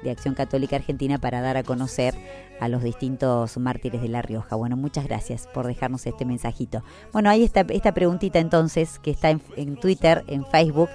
de 0.02 0.10
Acción 0.10 0.34
Católica 0.34 0.78
Argentina 0.78 1.20
para 1.20 1.42
dar 1.42 1.58
a 1.58 1.64
conocer 1.64 2.16
a 2.62 2.70
los 2.70 2.84
distintos 2.84 3.58
mártires 3.58 4.02
de 4.02 4.08
La 4.08 4.22
Rioja. 4.22 4.56
Bueno, 4.56 4.78
muchas 4.78 5.06
gracias 5.06 5.48
por 5.48 5.66
dejarnos 5.66 6.06
este 6.06 6.26
mensajito. 6.26 6.84
Bueno, 7.12 7.30
ahí 7.30 7.44
está 7.44 7.66
esta 7.70 7.94
preguntita 7.94 8.40
entonces 8.40 9.00
que 9.00 9.10
está 9.12 9.32
en, 9.32 9.42
en 9.58 9.76
Twitter, 9.76 10.24
en 10.28 10.46
Facebook 10.46 10.90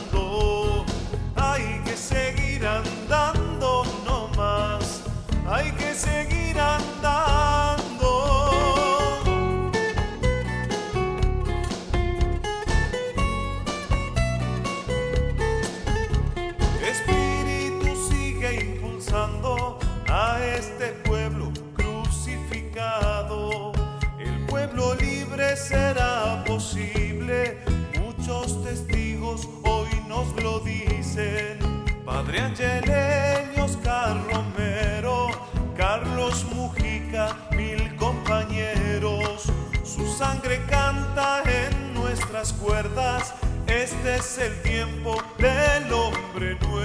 Padre 32.05 32.41
Angelelli, 32.41 33.61
Oscar 33.61 34.17
Romero, 34.33 35.29
Carlos 35.77 36.45
Mujica, 36.53 37.37
mil 37.53 37.95
compañeros. 37.95 39.45
Su 39.85 40.05
sangre 40.13 40.61
canta 40.69 41.45
en 41.45 41.95
nuestras 41.95 42.53
cuerdas. 42.55 43.33
Este 43.69 44.17
es 44.17 44.39
el 44.39 44.61
tiempo 44.63 45.23
del 45.39 45.93
hombre 45.93 46.59
nuevo. 46.67 46.81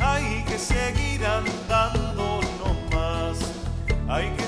Hay 0.00 0.42
que 0.44 0.58
seguir 0.58 1.26
andando 1.26 2.40
no 2.58 2.96
más. 2.96 3.36
Hay 4.08 4.30
que 4.30 4.45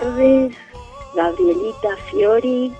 tardes, 0.00 0.56
Gabrielita 1.14 1.96
Fiori. 2.10 2.72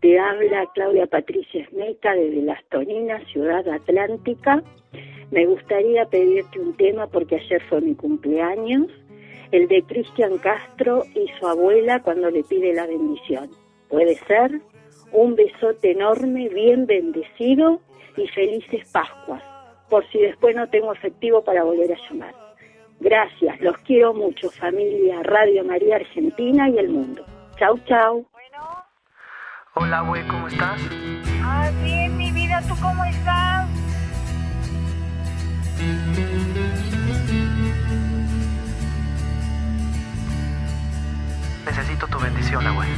Te 0.00 0.18
habla 0.18 0.68
Claudia 0.74 1.06
Patricia 1.06 1.62
Esmeca 1.62 2.12
desde 2.12 2.42
Las 2.42 2.64
Toninas, 2.70 3.22
Ciudad 3.30 3.68
Atlántica. 3.68 4.60
Me 5.30 5.46
gustaría 5.46 6.06
pedirte 6.06 6.58
un 6.58 6.76
tema 6.76 7.06
porque 7.06 7.36
ayer 7.36 7.62
fue 7.68 7.82
mi 7.82 7.94
cumpleaños, 7.94 8.88
el 9.52 9.68
de 9.68 9.80
Cristian 9.84 10.38
Castro 10.38 11.04
y 11.14 11.28
su 11.38 11.46
abuela 11.46 12.02
cuando 12.02 12.30
le 12.32 12.42
pide 12.42 12.74
la 12.74 12.88
bendición. 12.88 13.50
¿Puede 13.88 14.16
ser? 14.26 14.60
Un 15.12 15.36
besote 15.36 15.92
enorme, 15.92 16.48
bien 16.48 16.86
bendecido 16.86 17.80
y 18.16 18.26
felices 18.26 18.90
Pascuas, 18.90 19.44
por 19.88 20.04
si 20.10 20.18
después 20.18 20.56
no 20.56 20.68
tengo 20.68 20.92
efectivo 20.92 21.44
para 21.44 21.62
volver 21.62 21.92
a 21.92 22.08
llamar. 22.08 22.47
Gracias, 23.00 23.60
los 23.60 23.76
quiero 23.78 24.12
mucho, 24.12 24.50
familia 24.50 25.22
Radio 25.22 25.64
María 25.64 25.96
Argentina 25.96 26.68
y 26.68 26.78
el 26.78 26.88
mundo. 26.88 27.24
Chau, 27.58 27.78
chau. 27.86 28.26
Hola, 29.74 30.00
güey, 30.00 30.26
¿cómo 30.26 30.48
estás? 30.48 30.80
Ah, 31.42 31.70
bien, 31.84 32.16
mi 32.16 32.32
vida, 32.32 32.60
¿tú 32.66 32.74
cómo 32.82 33.04
estás? 33.04 33.68
Necesito 41.64 42.08
tu 42.08 42.18
bendición, 42.18 42.64
güey. 42.74 42.88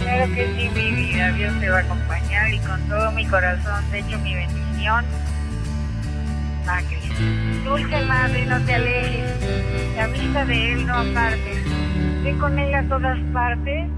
Claro 0.00 0.34
que 0.34 0.46
sí, 0.56 0.70
mi 0.74 0.92
vida, 0.92 1.32
Dios 1.32 1.60
te 1.60 1.70
va 1.70 1.78
a 1.78 1.80
acompañar 1.80 2.52
y 2.52 2.58
con 2.60 2.80
todo 2.88 3.10
mi 3.12 3.26
corazón 3.26 3.84
te 3.90 3.98
echo 4.00 4.18
mi 4.18 4.34
bendición. 4.34 5.04
Sacre. 6.64 6.98
Dulce 7.64 8.00
madre, 8.06 8.46
no 8.46 8.60
te 8.62 8.74
alejes, 8.74 9.96
la 9.96 10.06
vista 10.08 10.44
de 10.44 10.72
él 10.72 10.86
no 10.86 10.94
apartes. 10.94 11.64
Ve 12.22 12.36
con 12.38 12.58
él 12.58 12.74
a 12.74 12.82
todas 12.84 13.18
partes 13.32 13.88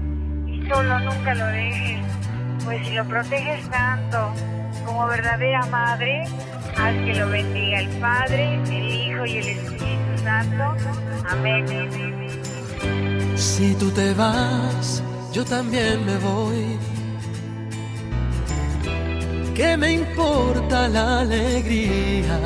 y 0.47 0.67
solo 0.67 0.99
nunca 0.99 1.33
lo 1.33 1.47
dejes, 1.47 1.99
pues 2.63 2.87
si 2.87 2.93
lo 2.93 3.05
proteges 3.05 3.69
tanto 3.69 4.33
como 4.85 5.07
verdadera 5.07 5.65
madre, 5.67 6.23
haz 6.77 6.93
que 7.05 7.15
lo 7.15 7.29
bendiga 7.29 7.79
el 7.79 7.89
Padre, 7.99 8.55
el 8.55 8.73
Hijo 8.73 9.25
y 9.25 9.37
el 9.37 9.47
Espíritu 9.47 10.23
Santo. 10.23 10.75
Amén. 11.29 11.65
Si 13.35 13.75
tú 13.75 13.91
te 13.91 14.13
vas, 14.13 15.03
yo 15.33 15.43
también 15.45 16.05
me 16.05 16.17
voy. 16.17 16.77
¿Qué 19.55 19.75
me 19.75 19.93
importa 19.93 20.87
la 20.87 21.19
alegría? 21.21 22.39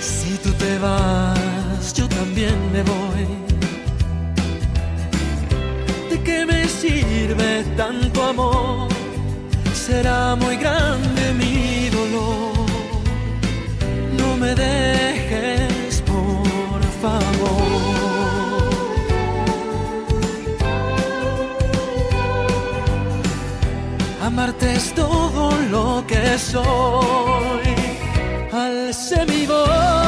Si 0.00 0.36
tú 0.42 0.50
te 0.52 0.78
vas, 0.78 1.92
yo 1.94 2.08
también 2.08 2.56
me 2.72 2.82
voy. 2.82 3.26
¿De 6.10 6.22
qué 6.22 6.46
me 6.46 6.68
sirve 6.68 7.64
tanto 7.76 8.22
amor? 8.22 8.88
Será 9.74 10.36
muy 10.36 10.56
grande 10.56 11.22
mi 11.34 11.88
dolor. 11.90 12.66
No 14.18 14.36
me 14.36 14.54
dejes, 14.54 16.00
por 16.02 16.82
favor. 17.02 17.93
Es 24.60 24.94
todo 24.94 25.50
lo 25.70 26.04
que 26.06 26.38
soy. 26.38 27.74
Alcé 28.52 29.24
mi 29.26 29.46
voz 29.46 30.03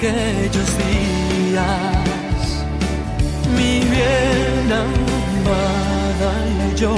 aquellos 0.00 0.78
días, 0.78 2.64
mi 3.54 3.80
bien 3.80 4.72
amada 4.72 6.32
y 6.48 6.74
yo. 6.74 6.94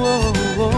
Oh, 0.00 0.32
oh. 0.58 0.72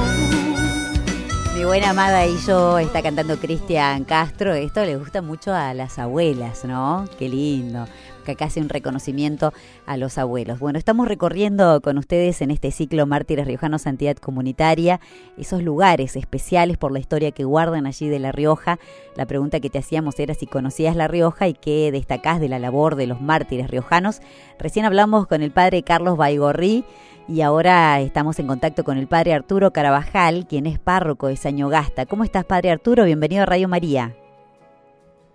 Mi 1.56 1.64
buena 1.64 1.90
amada 1.90 2.26
y 2.26 2.36
yo 2.46 2.78
está 2.78 3.00
cantando 3.02 3.38
Cristian 3.38 4.04
Castro. 4.04 4.52
Esto 4.52 4.84
le 4.84 4.96
gusta 4.96 5.22
mucho 5.22 5.54
a 5.54 5.72
las 5.72 5.98
abuelas, 5.98 6.66
¿no? 6.66 7.06
Qué 7.18 7.30
lindo. 7.30 7.86
Que 8.26 8.32
acá 8.32 8.46
hace 8.46 8.60
un 8.60 8.68
reconocimiento 8.68 9.52
a 9.86 9.96
los 9.96 10.18
abuelos. 10.18 10.58
Bueno, 10.58 10.80
estamos 10.80 11.06
recorriendo 11.06 11.80
con 11.80 11.96
ustedes 11.96 12.42
en 12.42 12.50
este 12.50 12.72
ciclo 12.72 13.06
Mártires 13.06 13.46
Riojanos 13.46 13.82
Santidad 13.82 14.16
Comunitaria 14.16 14.98
esos 15.36 15.62
lugares 15.62 16.16
especiales 16.16 16.76
por 16.76 16.90
la 16.90 16.98
historia 16.98 17.30
que 17.30 17.44
guardan 17.44 17.86
allí 17.86 18.08
de 18.08 18.18
La 18.18 18.32
Rioja. 18.32 18.80
La 19.14 19.26
pregunta 19.26 19.60
que 19.60 19.70
te 19.70 19.78
hacíamos 19.78 20.18
era 20.18 20.34
si 20.34 20.46
conocías 20.46 20.96
La 20.96 21.06
Rioja 21.06 21.46
y 21.46 21.54
qué 21.54 21.92
destacás 21.92 22.40
de 22.40 22.48
la 22.48 22.58
labor 22.58 22.96
de 22.96 23.06
los 23.06 23.20
mártires 23.20 23.70
riojanos. 23.70 24.20
Recién 24.58 24.84
hablamos 24.86 25.28
con 25.28 25.40
el 25.40 25.52
padre 25.52 25.84
Carlos 25.84 26.16
Baigorrí 26.16 26.84
y 27.28 27.42
ahora 27.42 28.00
estamos 28.00 28.40
en 28.40 28.48
contacto 28.48 28.82
con 28.82 28.98
el 28.98 29.06
padre 29.06 29.34
Arturo 29.34 29.72
Carabajal, 29.72 30.48
quien 30.48 30.66
es 30.66 30.80
párroco 30.80 31.28
de 31.28 31.36
Sañogasta. 31.36 32.06
¿Cómo 32.06 32.24
estás, 32.24 32.44
padre 32.44 32.72
Arturo? 32.72 33.04
Bienvenido 33.04 33.44
a 33.44 33.46
Radio 33.46 33.68
María. 33.68 34.16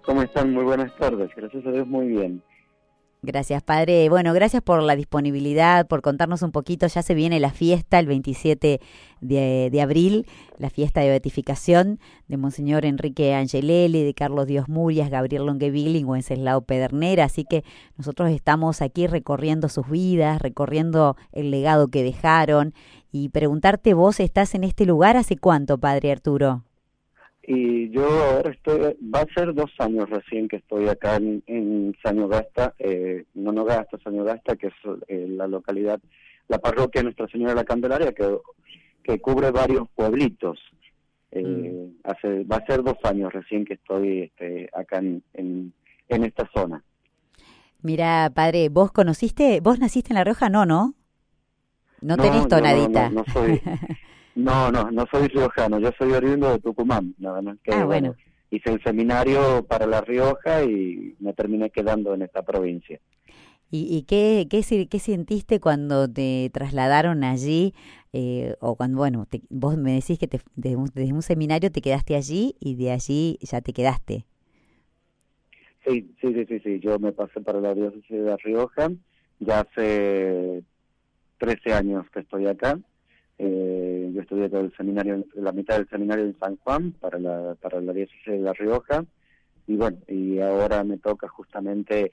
¿Cómo 0.06 0.23
están? 0.23 0.51
Muy 0.51 0.63
buenas 0.63 0.95
tardes. 0.97 1.30
Gracias 1.36 1.65
a 1.65 1.71
Dios, 1.71 1.88
muy 1.88 2.08
bien. 2.08 2.43
Gracias, 3.23 3.62
padre. 3.62 4.10
Bueno, 4.10 4.34
gracias 4.34 4.63
por 4.63 4.81
la 4.81 4.95
disponibilidad, 4.95 5.86
por 5.86 6.01
contarnos 6.01 6.41
un 6.41 6.51
poquito. 6.51 6.88
Ya 6.88 7.03
se 7.03 7.13
viene 7.13 7.39
la 7.39 7.51
fiesta 7.51 7.99
el 7.99 8.07
27 8.07 8.81
de, 9.21 9.79
abril, 9.79 10.25
la 10.57 10.71
fiesta 10.71 11.01
de 11.01 11.10
beatificación 11.10 11.99
de 12.27 12.38
Monseñor 12.38 12.84
Enrique 12.84 13.36
Angelelli, 13.36 14.03
de 14.03 14.15
Carlos 14.15 14.47
Dios 14.47 14.67
Murias, 14.69 15.12
Gabriel 15.12 15.45
Longueville 15.45 15.99
y 15.99 16.03
Wenceslao 16.03 16.62
Pedernera. 16.62 17.25
Así 17.25 17.45
que 17.45 17.63
nosotros 17.95 18.31
estamos 18.31 18.81
aquí 18.81 19.05
recorriendo 19.05 19.69
sus 19.69 19.88
vidas, 19.88 20.41
recorriendo 20.41 21.15
el 21.31 21.51
legado 21.51 21.89
que 21.89 22.01
dejaron. 22.01 22.73
Y 23.12 23.29
preguntarte, 23.29 23.93
vos 23.93 24.19
estás 24.19 24.55
en 24.55 24.63
este 24.63 24.88
lugar 24.88 25.15
hace 25.15 25.38
cuánto, 25.38 25.77
padre 25.77 26.12
Arturo? 26.12 26.63
Y 27.43 27.89
yo 27.89 28.06
ahora 28.06 28.51
estoy, 28.51 28.95
va 29.13 29.21
a 29.21 29.34
ser 29.34 29.54
dos 29.54 29.71
años 29.80 30.10
recién 30.10 30.47
que 30.47 30.58
estoy 30.58 30.88
acá 30.88 31.15
en, 31.15 31.43
en 31.47 31.95
Sañogasta, 32.04 32.75
eh, 32.77 33.25
no 33.34 33.51
Nogasta, 33.51 33.97
Sañogasta, 34.04 34.56
que 34.56 34.67
es 34.67 34.73
eh, 35.08 35.25
la 35.27 35.47
localidad, 35.47 35.99
la 36.47 36.60
parroquia 36.60 37.01
Nuestra 37.01 37.27
Señora 37.30 37.51
de 37.51 37.56
la 37.56 37.63
Candelaria, 37.65 38.12
que, 38.13 38.38
que 39.04 39.19
cubre 39.19 39.49
varios 39.51 39.88
pueblitos. 39.95 40.60
Eh, 41.32 41.89
hace, 42.04 42.43
va 42.43 42.58
a 42.58 42.65
ser 42.65 42.84
dos 42.84 42.97
años 43.04 43.32
recién 43.34 43.65
que 43.65 43.75
estoy 43.75 44.23
este, 44.23 44.69
acá 44.73 44.97
en, 44.99 45.23
en, 45.34 45.73
en 46.10 46.23
esta 46.25 46.47
zona. 46.54 46.84
Mira, 47.82 48.30
padre, 48.36 48.69
¿vos 48.69 48.91
conociste, 48.91 49.60
vos 49.62 49.80
naciste 49.80 50.12
en 50.13 50.15
La 50.15 50.23
Rioja? 50.23 50.49
No, 50.49 50.65
¿no? 50.67 50.93
No, 52.01 52.17
No, 52.17 52.23
tenés 52.23 52.41
no, 52.43 52.47
tonadita. 52.47 53.10
no, 53.10 53.23
no 53.23 53.34
soy- 53.34 53.62
No, 54.36 54.72
no, 54.72 54.89
no 54.91 55.06
soy 55.12 55.28
riojano, 55.28 55.80
yo 55.80 55.91
soy 55.98 56.12
oriundo 56.13 56.52
de 56.52 56.60
Tucumán, 56.60 57.13
nada 57.17 57.41
más 57.41 57.58
que 57.63 57.72
Ah, 57.72 57.86
bueno. 57.86 58.15
hice 58.50 58.72
el 58.74 58.84
seminario 58.84 59.65
para 59.67 59.86
La 59.86 60.02
Rioja 60.02 60.63
y 60.63 61.15
me 61.20 61.34
terminé 61.34 61.70
quedando 61.70 62.13
en 62.13 62.22
esta 62.22 62.41
provincia. 62.41 63.00
¿Y, 63.70 63.88
y 63.96 64.04
qué, 64.04 64.48
qué, 64.50 65.00
sentiste 65.00 65.60
cuando 65.62 66.12
te 66.12 66.50
trasladaron 66.54 67.24
allí? 67.24 67.74
eh, 68.13 68.56
o 68.60 68.76
cuando, 68.76 68.98
bueno, 68.98 69.26
te- 69.26 69.41
vos 69.50 69.78
me 69.78 69.94
decís 69.94 70.20
que 70.20 70.28
te, 70.28 70.41
desde, 70.56 70.76
un, 70.76 70.89
desde 70.94 71.13
un 71.13 71.22
seminario 71.22 71.72
te 71.72 71.82
quedaste 71.82 72.15
allí 72.17 72.56
y 72.60 72.76
de 72.76 72.91
allí 72.91 73.38
ya 73.41 73.62
te 73.62 73.72
quedaste. 73.72 74.26
Sí, 75.86 76.13
sí, 76.22 76.34
sí, 76.34 76.46
sí, 76.48 76.60
sí, 76.60 76.80
yo 76.80 77.00
me 77.00 77.13
pasé 77.13 77.39
para 77.41 77.62
la 77.62 77.74
diócesis 77.74 78.10
de 78.10 78.20
La 78.24 78.38
Rioja, 78.38 78.89
ya 79.39 79.62
hace 79.62 80.63
13 81.38 81.74
años 81.74 82.06
que 82.13 82.20
estoy 82.20 82.48
acá. 82.48 82.78
Eh, 83.43 84.12
yo 84.13 84.21
estudié 84.21 84.49
todo 84.49 84.62
el 84.62 84.71
seminario, 84.77 85.25
la 85.34 85.51
mitad 85.51 85.77
del 85.77 85.89
seminario 85.89 86.25
en 86.25 86.38
San 86.38 86.58
Juan 86.58 86.91
para 86.91 87.17
la, 87.17 87.56
para 87.60 87.82
la 87.82 87.91
diócesis 87.91 88.23
de 88.27 88.38
La 88.38 88.54
Rioja. 88.54 89.04
Y 89.65 89.77
bueno, 89.77 89.97
y 90.08 90.38
ahora 90.39 90.84
me 90.84 90.99
toca 90.99 91.27
justamente 91.27 92.12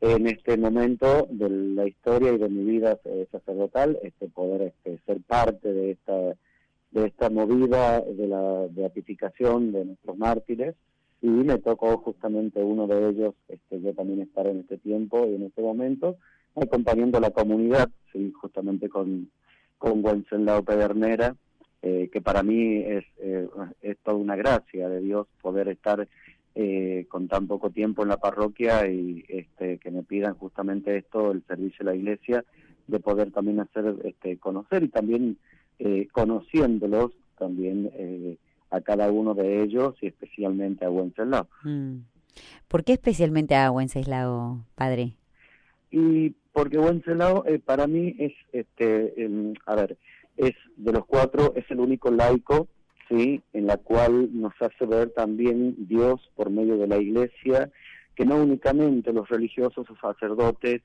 en 0.00 0.26
este 0.28 0.56
momento 0.56 1.28
de 1.30 1.50
la 1.50 1.86
historia 1.86 2.32
y 2.32 2.38
de 2.38 2.48
mi 2.48 2.64
vida 2.64 2.98
eh, 3.04 3.26
sacerdotal 3.30 3.98
este 4.02 4.28
poder 4.28 4.62
este, 4.62 4.98
ser 5.04 5.20
parte 5.20 5.74
de 5.74 5.90
esta 5.90 6.14
de 6.90 7.06
esta 7.06 7.28
movida 7.28 8.00
de 8.00 8.28
la 8.28 8.66
beatificación 8.70 9.72
de 9.72 9.84
nuestros 9.84 10.16
mártires. 10.16 10.74
Y 11.20 11.28
me 11.28 11.58
tocó 11.58 11.98
justamente 11.98 12.62
uno 12.62 12.86
de 12.86 13.10
ellos 13.10 13.34
este, 13.48 13.78
yo 13.80 13.92
también 13.92 14.22
estar 14.22 14.46
en 14.46 14.60
este 14.60 14.78
tiempo 14.78 15.26
y 15.26 15.34
en 15.34 15.42
este 15.42 15.60
momento 15.60 16.16
acompañando 16.56 17.18
a 17.18 17.20
la 17.20 17.30
comunidad 17.30 17.90
sí 18.10 18.32
justamente 18.32 18.88
con 18.88 19.30
con 19.82 20.04
Wenceslao 20.04 20.62
Pedernera 20.62 21.34
eh, 21.82 22.08
que 22.12 22.20
para 22.20 22.44
mí 22.44 22.76
es 22.76 23.04
eh, 23.18 23.48
es 23.80 23.98
toda 24.04 24.16
una 24.16 24.36
gracia 24.36 24.88
de 24.88 25.00
Dios 25.00 25.26
poder 25.40 25.66
estar 25.66 26.06
eh, 26.54 27.06
con 27.08 27.26
tan 27.26 27.48
poco 27.48 27.70
tiempo 27.70 28.02
en 28.02 28.10
la 28.10 28.18
parroquia 28.18 28.86
y 28.86 29.24
este, 29.26 29.78
que 29.78 29.90
me 29.90 30.04
pidan 30.04 30.34
justamente 30.34 30.96
esto, 30.96 31.32
el 31.32 31.42
servicio 31.48 31.78
de 31.78 31.90
la 31.90 31.96
iglesia, 31.96 32.44
de 32.86 33.00
poder 33.00 33.32
también 33.32 33.58
hacer 33.58 33.96
este, 34.04 34.36
conocer 34.36 34.84
y 34.84 34.88
también 34.88 35.38
eh, 35.80 36.06
conociéndolos 36.12 37.10
también 37.36 37.90
eh, 37.94 38.36
a 38.70 38.80
cada 38.82 39.10
uno 39.10 39.34
de 39.34 39.64
ellos 39.64 39.96
y 40.00 40.06
especialmente 40.06 40.84
a 40.84 40.90
Wenceslao. 40.90 41.48
Mm. 41.64 41.96
¿Por 42.68 42.84
qué 42.84 42.92
especialmente 42.92 43.56
a 43.56 43.72
Wenceslao, 43.72 44.64
padre? 44.76 45.14
Y 45.90 46.34
porque 46.52 46.78
Wenceslao 46.78 47.44
eh, 47.46 47.58
para 47.58 47.86
mí 47.86 48.14
es, 48.18 48.32
este, 48.52 49.14
a 49.66 49.74
ver, 49.74 49.96
es 50.36 50.52
de 50.76 50.92
los 50.92 51.06
cuatro, 51.06 51.52
es 51.56 51.64
el 51.70 51.80
único 51.80 52.10
laico, 52.10 52.68
sí, 53.08 53.42
en 53.52 53.66
la 53.66 53.76
cual 53.76 54.28
nos 54.32 54.52
hace 54.60 54.86
ver 54.86 55.10
también 55.10 55.74
Dios 55.88 56.20
por 56.34 56.50
medio 56.50 56.76
de 56.76 56.88
la 56.88 56.98
Iglesia, 56.98 57.70
que 58.14 58.24
no 58.24 58.36
únicamente 58.36 59.12
los 59.12 59.28
religiosos 59.28 59.86
o 59.88 59.96
sacerdotes 59.96 60.82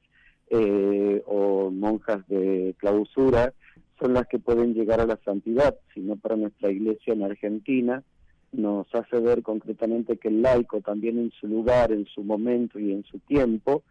eh, 0.50 1.22
o 1.26 1.70
monjas 1.72 2.26
de 2.28 2.74
clausura 2.78 3.54
son 4.00 4.14
las 4.14 4.28
que 4.28 4.40
pueden 4.40 4.74
llegar 4.74 5.02
a 5.02 5.06
la 5.06 5.20
santidad, 5.26 5.76
sino 5.94 6.16
para 6.16 6.36
nuestra 6.36 6.72
Iglesia 6.72 7.14
en 7.14 7.24
Argentina 7.24 8.04
nos 8.52 8.88
hace 8.94 9.20
ver 9.20 9.44
concretamente 9.44 10.18
que 10.18 10.30
el 10.30 10.42
laico 10.42 10.82
también 10.82 11.18
en 11.18 11.32
su 11.32 11.48
lugar, 11.48 11.92
en 11.92 12.06
su 12.06 12.24
momento 12.24 12.80
y 12.80 12.92
en 12.92 13.04
su 13.04 13.20
tiempo, 13.20 13.84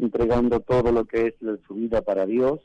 entregando 0.00 0.60
todo 0.60 0.92
lo 0.92 1.04
que 1.04 1.28
es 1.28 1.34
su 1.66 1.74
vida 1.74 2.02
para 2.02 2.26
Dios 2.26 2.60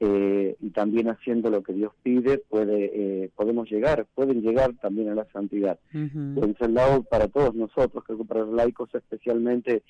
eh, 0.00 0.56
y 0.60 0.70
también 0.70 1.08
haciendo 1.08 1.50
lo 1.50 1.62
que 1.62 1.72
Dios 1.72 1.92
pide, 2.02 2.38
puede 2.38 3.24
eh, 3.24 3.30
podemos 3.34 3.70
llegar, 3.70 4.06
pueden 4.14 4.42
llegar 4.42 4.72
también 4.80 5.08
a 5.08 5.14
la 5.14 5.26
santidad. 5.32 5.78
Ujú. 5.92 6.40
Wenceslao 6.40 7.02
para 7.02 7.28
todos 7.28 7.54
nosotros, 7.54 8.04
creo 8.04 8.18
que 8.18 8.24
para 8.24 8.40
los 8.40 8.54
laicos 8.54 8.94
especialmente 8.94 9.82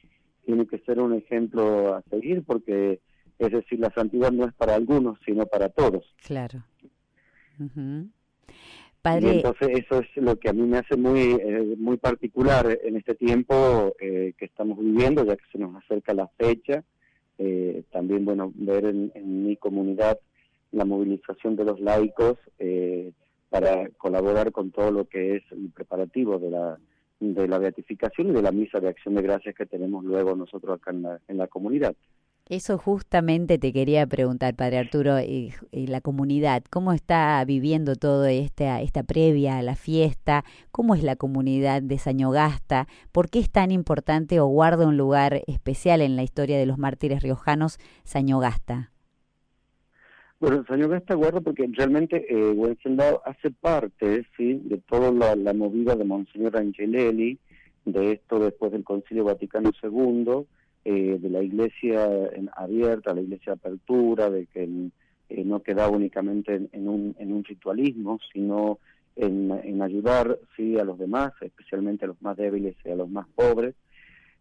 tiene 0.47 0.67
que 0.67 0.79
ser 0.79 1.01
un 1.01 1.15
ejemplo 1.15 1.95
a 1.95 2.03
seguir 2.11 2.43
porque 2.43 3.01
es 3.39 3.53
decir, 3.53 3.79
la 3.79 3.93
santidad 3.93 4.33
no 4.33 4.47
es 4.47 4.55
para 4.55 4.75
algunos, 4.75 5.19
sino 5.25 5.47
para 5.47 5.69
todos. 5.69 6.05
Claro. 6.27 6.65
Y 7.59 7.67
Padre, 9.03 9.37
entonces 9.37 9.69
eso 9.75 10.01
es 10.01 10.09
lo 10.17 10.37
que 10.37 10.49
a 10.49 10.53
mí 10.53 10.63
me 10.63 10.79
hace 10.79 10.97
muy 10.97 11.39
eh, 11.41 11.77
muy 11.79 11.97
particular 11.99 12.79
en 12.83 12.97
este 12.97 13.15
tiempo 13.15 13.95
eh, 14.01 14.35
que 14.37 14.45
estamos 14.45 14.79
viviendo, 14.79 15.25
ya 15.25 15.37
que 15.37 15.45
se 15.53 15.59
nos 15.59 15.75
acerca 15.77 16.15
la 16.15 16.29
fecha. 16.37 16.85
Eh, 17.39 17.85
también, 17.93 18.25
bueno, 18.25 18.53
ver 18.57 18.85
en, 18.87 19.13
en 19.15 19.45
mi 19.45 19.57
comunidad 19.57 20.19
la 20.73 20.85
movilización 20.85 21.57
de 21.57 21.65
los 21.65 21.81
laicos 21.81 22.37
eh, 22.59 23.13
para 23.49 23.89
colaborar 23.91 24.53
con 24.53 24.71
todo 24.71 24.91
lo 24.91 25.05
que 25.07 25.37
es 25.37 25.43
el 25.53 25.71
preparativo 25.71 26.39
de 26.39 26.51
la 26.51 26.79
de 27.21 27.49
la 27.49 27.59
beatificación 27.59 28.29
y 28.29 28.33
de 28.33 28.43
la 28.43 28.53
misa 28.53 28.79
de 28.79 28.89
acción 28.89 29.17
de 29.17 29.23
gracias 29.23 29.55
que 29.57 29.67
tenemos 29.67 30.05
luego 30.05 30.37
nosotros 30.37 30.77
acá 30.77 30.93
en 30.93 31.03
la, 31.03 31.21
en 31.27 31.37
la 31.37 31.49
comunidad. 31.49 31.97
Eso 32.49 32.79
justamente 32.79 33.59
te 33.59 33.75
quería 33.75 34.07
preguntar, 34.07 34.55
Padre 34.55 34.79
Arturo, 34.79 35.21
y, 35.21 35.53
la 35.71 36.01
comunidad, 36.01 36.63
¿cómo 36.71 36.95
está 36.95 37.45
viviendo 37.45 37.95
todo 37.95 38.25
esta, 38.25 38.81
esta 38.81 39.03
previa 39.03 39.59
a 39.59 39.63
la 39.63 39.77
fiesta? 39.77 40.45
¿Cómo 40.71 40.95
es 40.95 41.03
la 41.03 41.17
comunidad 41.17 41.83
de 41.83 41.99
Sañogasta? 41.99 42.89
¿Por 43.13 43.29
qué 43.29 43.41
es 43.41 43.51
tan 43.51 43.71
importante 43.71 44.41
o 44.41 44.47
guarda 44.47 44.87
un 44.87 44.97
lugar 44.97 45.43
especial 45.47 46.01
en 46.01 46.17
la 46.17 46.23
historia 46.23 46.59
de 46.59 46.65
los 46.65 46.79
mártires 46.79 47.23
riojanos 47.23 47.79
Sañogasta? 48.05 48.93
Bueno, 50.41 50.65
Sañogasta 50.67 51.17
guarda 51.17 51.43
porque 51.43 51.69
realmente 51.71 52.25
eh, 52.31 52.77
hace 53.27 53.51
parte 53.51 54.25
¿sí? 54.39 54.63
de 54.65 54.79
toda 54.79 55.13
la, 55.13 55.37
la 55.37 55.53
movida 55.53 55.97
de 55.97 56.05
Monseñor 56.05 56.57
Angelelli, 56.57 57.39
de 57.85 58.13
esto 58.13 58.39
después 58.39 58.73
del 58.73 58.85
Concilio 58.85 59.25
Vaticano 59.25 59.71
II, 59.83 60.47
eh, 60.85 61.18
de 61.20 61.31
la 61.31 61.43
iglesia 61.43 62.09
abierta, 62.57 63.14
la 63.14 63.20
iglesia 63.20 63.55
apertura, 63.55 64.31
de 64.31 64.47
que 64.47 64.62
eh, 65.29 65.45
no 65.45 65.62
quedaba 65.62 65.91
únicamente 65.91 66.68
en, 66.72 66.89
un, 66.89 67.14
en 67.18 67.33
un 67.33 67.45
ritualismo, 67.45 68.18
sino 68.33 68.79
en, 69.16 69.83
ayudar 69.83 70.39
sí 70.57 70.79
a 70.79 70.85
los 70.85 70.99
demás, 70.99 71.33
especialmente 71.41 72.05
a 72.05 72.09
los 72.09 72.22
más 72.22 72.37
débiles 72.37 72.76
y 72.85 72.91
a 72.91 72.97
los 72.97 73.11
más 73.11 73.26
pobres. 73.35 73.74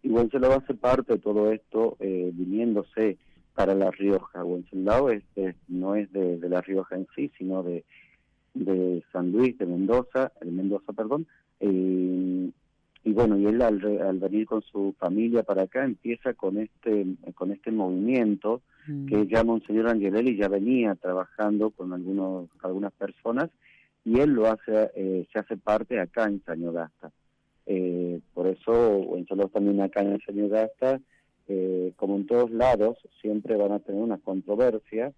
Y 0.03 0.09
Wenceslao 0.09 0.53
hace 0.53 0.75
parte 0.75 1.13
de 1.13 1.19
todo 1.19 1.51
esto 1.51 1.97
eh, 1.99 2.31
viniéndose 2.33 3.17
para 3.55 3.73
La 3.73 3.89
Rioja. 3.91 4.43
Wenceslao 4.43 5.09
es, 5.09 5.23
no 5.67 5.95
es 5.95 6.11
de, 6.13 6.37
La 6.47 6.61
Rioja 6.61 6.95
en 6.95 7.07
sí, 7.15 7.31
sino 7.37 7.63
de, 7.63 7.83
de 8.53 9.03
San 9.11 9.31
Luis, 9.31 9.57
de 9.57 9.65
Mendoza, 9.65 10.31
de 10.39 10.51
Mendoza, 10.51 10.93
perdón, 10.93 11.27
y 13.07 13.13
bueno, 13.13 13.39
y 13.39 13.45
él 13.45 13.61
al, 13.61 13.79
venir 14.19 14.45
con 14.45 14.61
su 14.63 14.93
familia 14.99 15.41
para 15.41 15.61
acá 15.61 15.85
empieza 15.85 16.33
con 16.33 16.57
este 16.57 17.05
con 17.35 17.53
este 17.53 17.71
movimiento 17.71 18.61
mm. 18.85 19.05
que 19.05 19.27
ya 19.27 19.45
Monseñor 19.45 19.87
Angelelli 19.87 20.35
ya 20.35 20.49
venía 20.49 20.93
trabajando 20.95 21.69
con 21.69 21.93
algunos 21.93 22.49
algunas 22.61 22.91
personas 22.91 23.49
y 24.03 24.19
él 24.19 24.31
lo 24.31 24.47
hace 24.47 24.91
eh, 24.93 25.25
se 25.31 25.39
hace 25.39 25.55
parte 25.55 26.01
acá 26.01 26.25
en 26.25 26.43
Sañogasta. 26.43 27.13
Eh, 27.65 28.19
por 28.33 28.47
eso 28.47 29.07
solo 29.29 29.47
también 29.47 29.79
acá 29.79 30.01
en 30.01 30.19
Sañogasta, 30.25 30.99
eh, 31.47 31.93
como 31.95 32.17
en 32.17 32.27
todos 32.27 32.51
lados, 32.51 32.97
siempre 33.21 33.55
van 33.55 33.71
a 33.71 33.79
tener 33.79 34.01
una 34.01 34.17
controversia, 34.17 35.13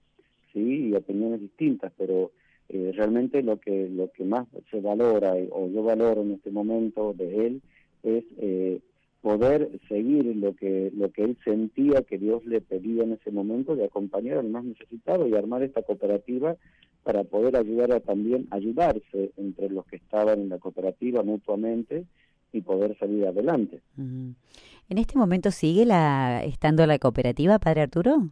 sí, 0.53 0.89
y 0.89 0.93
opiniones 0.93 1.41
distintas, 1.41 1.91
pero 1.97 2.29
eh, 2.69 2.91
realmente 2.95 3.41
lo 3.41 3.59
que 3.59 3.89
lo 3.89 4.11
que 4.11 4.23
más 4.25 4.47
se 4.69 4.79
valora 4.79 5.33
o 5.49 5.67
yo 5.69 5.81
valoro 5.81 6.21
en 6.21 6.33
este 6.33 6.51
momento 6.51 7.15
de 7.15 7.47
él 7.47 7.61
es 8.03 8.23
eh, 8.37 8.79
poder 9.21 9.69
seguir 9.87 10.25
lo 10.35 10.55
que 10.55 10.91
lo 10.95 11.11
que 11.11 11.23
él 11.23 11.37
sentía 11.43 12.03
que 12.03 12.17
Dios 12.17 12.45
le 12.45 12.61
pedía 12.61 13.03
en 13.03 13.13
ese 13.13 13.31
momento 13.31 13.75
de 13.75 13.85
acompañar 13.85 14.37
al 14.37 14.49
más 14.49 14.63
necesitado 14.63 15.27
y 15.27 15.35
armar 15.35 15.63
esta 15.63 15.81
cooperativa 15.81 16.55
para 17.03 17.23
poder 17.23 17.57
ayudar 17.57 17.91
a 17.91 17.99
también 17.99 18.47
ayudarse 18.51 19.31
entre 19.37 19.69
los 19.69 19.85
que 19.85 19.97
estaban 19.97 20.41
en 20.41 20.49
la 20.49 20.59
cooperativa 20.59 21.23
mutuamente 21.23 22.05
y 22.51 22.61
poder 22.61 22.97
salir 22.97 23.25
adelante. 23.25 23.81
¿En 23.97 24.97
este 24.97 25.17
momento 25.17 25.51
sigue 25.51 25.85
la 25.85 26.43
estando 26.43 26.85
la 26.85 26.97
cooperativa, 26.99 27.59
Padre 27.59 27.81
Arturo? 27.81 28.29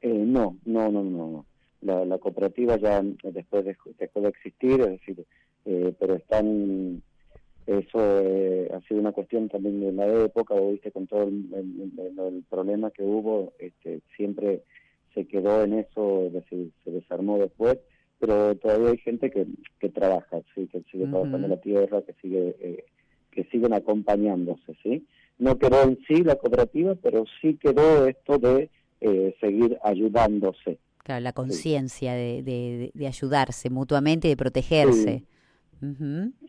Eh, 0.00 0.08
no, 0.08 0.56
no, 0.64 0.90
no, 0.90 1.04
no. 1.04 1.46
La, 1.82 2.04
la 2.04 2.18
cooperativa 2.18 2.76
ya 2.76 3.02
después 3.02 3.64
de, 3.64 3.76
dejó 3.98 4.20
de 4.20 4.28
existir, 4.28 4.80
es 4.80 4.90
decir, 4.90 5.24
eh, 5.64 5.94
pero 5.98 6.14
están 6.14 7.02
eso 7.66 8.20
eh, 8.20 8.70
ha 8.74 8.80
sido 8.88 9.00
una 9.00 9.12
cuestión 9.12 9.48
también 9.48 9.80
de 9.80 9.92
la 9.92 10.06
época, 10.24 10.54
o 10.54 10.72
viste, 10.72 10.90
con 10.90 11.06
todo 11.06 11.24
el, 11.24 12.44
problema 12.48 12.90
que 12.90 13.02
hubo, 13.02 13.52
este, 13.58 14.00
siempre 14.16 14.62
se 15.14 15.26
quedó 15.26 15.64
en 15.64 15.74
eso, 15.74 16.30
se 16.48 16.90
desarmó 16.90 17.38
después, 17.38 17.78
pero 18.18 18.54
todavía 18.56 18.90
hay 18.90 18.98
gente 18.98 19.30
que, 19.30 19.46
que 19.78 19.88
trabaja, 19.88 20.40
sí, 20.54 20.66
que 20.66 20.82
sigue 20.90 21.06
trabajando 21.06 21.46
en 21.46 21.50
la 21.50 21.60
tierra, 21.60 22.02
que 22.02 22.12
sigue 22.20 22.56
eh, 22.60 22.84
que 23.30 23.44
siguen 23.44 23.72
acompañándose, 23.72 24.74
sí. 24.82 25.06
No 25.38 25.58
quedó 25.58 25.82
en 25.84 25.98
sí 26.06 26.22
la 26.22 26.36
cooperativa, 26.36 26.94
pero 26.96 27.24
sí 27.40 27.56
quedó 27.56 28.06
esto 28.06 28.38
de 28.38 28.68
eh, 29.00 29.34
seguir 29.40 29.78
ayudándose. 29.82 30.78
Claro, 31.02 31.20
la 31.22 31.32
conciencia 31.32 32.12
de, 32.12 32.42
de, 32.42 32.90
de, 32.92 33.06
ayudarse 33.06 33.70
mutuamente 33.70 34.28
y 34.28 34.32
de 34.32 34.36
protegerse. 34.36 35.18
Sí, 35.20 35.26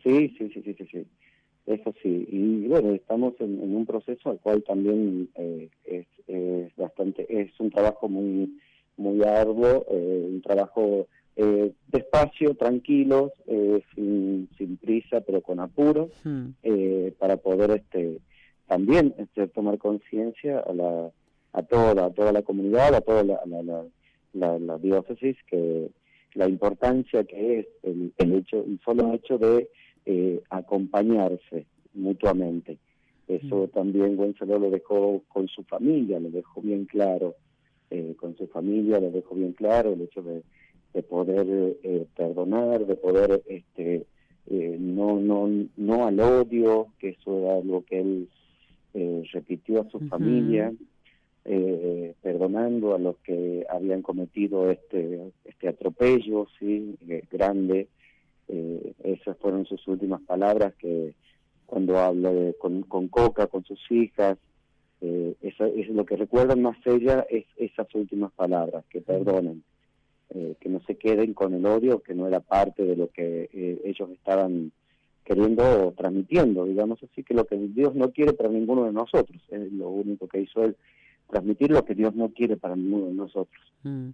sí, 0.02 0.34
sí, 0.38 0.50
sí, 0.52 0.76
sí, 0.90 1.06
eso 1.66 1.94
sí. 2.02 2.26
Y 2.28 2.66
bueno, 2.66 2.92
estamos 2.92 3.34
en, 3.40 3.74
un 3.74 3.86
proceso 3.86 4.30
al 4.30 4.40
cual 4.40 4.62
también 4.64 5.28
eh, 5.36 5.68
es, 5.84 6.06
es, 6.26 6.74
bastante, 6.76 7.26
es 7.28 7.50
un 7.60 7.70
trabajo 7.70 8.08
muy, 8.08 8.58
muy 8.96 9.22
arduo, 9.22 9.86
eh, 9.90 10.28
un 10.30 10.42
trabajo 10.42 11.06
eh, 11.36 11.72
despacio, 11.88 12.54
tranquilo, 12.54 13.32
eh, 13.46 13.82
sin, 13.94 14.48
sin 14.58 14.76
prisa, 14.76 15.20
pero 15.22 15.40
con 15.40 15.60
apuro, 15.60 16.10
hmm. 16.24 16.48
eh, 16.62 17.14
para 17.18 17.36
poder 17.38 17.70
este 17.70 18.18
también 18.66 19.14
este, 19.18 19.48
tomar 19.48 19.78
conciencia 19.78 20.60
a 20.60 20.72
la 20.72 21.10
a 21.54 21.62
toda, 21.62 22.06
a 22.06 22.10
toda 22.10 22.32
la 22.32 22.42
comunidad, 22.42 22.94
a 22.94 23.02
toda 23.02 23.22
la, 23.22 23.40
la, 23.46 23.84
la, 24.32 24.58
la 24.58 24.78
diócesis 24.78 25.36
que 25.46 25.90
la 26.34 26.48
importancia 26.48 27.24
que 27.24 27.60
es 27.60 27.66
el, 27.82 28.12
el 28.18 28.34
hecho, 28.34 28.64
el 28.64 28.80
solo 28.84 29.12
hecho 29.14 29.38
de 29.38 29.68
eh, 30.06 30.42
acompañarse 30.50 31.66
mutuamente. 31.94 32.78
Eso 33.28 33.66
mm. 33.66 33.68
también 33.68 34.16
Gonzalo 34.16 34.58
lo 34.58 34.70
dejó 34.70 35.22
con 35.28 35.48
su 35.48 35.62
familia, 35.64 36.20
lo 36.20 36.30
dejó 36.30 36.60
bien 36.60 36.86
claro, 36.86 37.36
eh, 37.90 38.14
con 38.18 38.36
su 38.36 38.46
familia 38.46 39.00
lo 39.00 39.10
dejó 39.10 39.34
bien 39.34 39.52
claro, 39.52 39.92
el 39.92 40.02
hecho 40.02 40.22
de, 40.22 40.42
de 40.94 41.02
poder 41.02 41.76
eh, 41.82 42.06
perdonar, 42.16 42.86
de 42.86 42.96
poder 42.96 43.42
este 43.46 44.06
eh, 44.46 44.76
no 44.78 45.20
no 45.20 45.48
no 45.76 46.06
al 46.06 46.18
odio, 46.20 46.88
que 46.98 47.10
eso 47.10 47.38
era 47.38 47.56
algo 47.56 47.84
que 47.84 48.00
él 48.00 48.28
eh, 48.94 49.22
repitió 49.32 49.82
a 49.82 49.90
su 49.90 50.00
familia, 50.00 50.72
eh, 51.44 52.14
perdonando 52.22 52.94
a 52.94 52.98
los 52.98 53.16
que 53.18 53.66
habían 53.68 54.02
cometido 54.02 54.70
este 54.70 55.32
este 55.44 55.68
atropello 55.68 56.46
sí 56.58 56.96
eh, 57.08 57.24
grande. 57.30 57.88
Eh, 58.48 58.92
esas 59.04 59.36
fueron 59.38 59.64
sus 59.66 59.86
últimas 59.86 60.20
palabras 60.22 60.74
que 60.74 61.14
cuando 61.64 61.98
habla 61.98 62.32
de, 62.32 62.54
con, 62.54 62.82
con 62.82 63.08
Coca 63.08 63.46
con 63.46 63.64
sus 63.64 63.80
hijas 63.90 64.36
eh, 65.00 65.34
es 65.40 65.88
lo 65.88 66.04
que 66.04 66.16
recuerdan 66.16 66.60
más 66.60 66.76
ella 66.84 67.24
es 67.30 67.46
esas 67.56 67.86
últimas 67.94 68.32
palabras 68.32 68.84
que 68.90 69.00
perdonen 69.00 69.62
eh, 70.30 70.56
que 70.60 70.68
no 70.68 70.80
se 70.80 70.96
queden 70.96 71.34
con 71.34 71.54
el 71.54 71.64
odio 71.64 72.00
que 72.00 72.14
no 72.14 72.26
era 72.26 72.40
parte 72.40 72.84
de 72.84 72.96
lo 72.96 73.08
que 73.08 73.48
ellos 73.84 74.10
estaban 74.10 74.72
queriendo 75.24 75.94
transmitiendo 75.96 76.64
digamos 76.64 77.00
así 77.02 77.22
que 77.22 77.34
lo 77.34 77.46
que 77.46 77.56
Dios 77.56 77.94
no 77.94 78.10
quiere 78.10 78.32
para 78.32 78.50
ninguno 78.50 78.84
de 78.84 78.92
nosotros 78.92 79.40
es 79.48 79.72
lo 79.72 79.88
único 79.88 80.26
que 80.26 80.40
hizo 80.40 80.64
él 80.64 80.76
transmitir 81.32 81.70
lo 81.70 81.84
que 81.84 81.94
Dios 81.94 82.14
no 82.14 82.28
quiere 82.28 82.58
para 82.58 82.76
ninguno 82.76 83.06
de 83.06 83.14
nosotros. 83.14 83.72
Mm. 83.84 84.10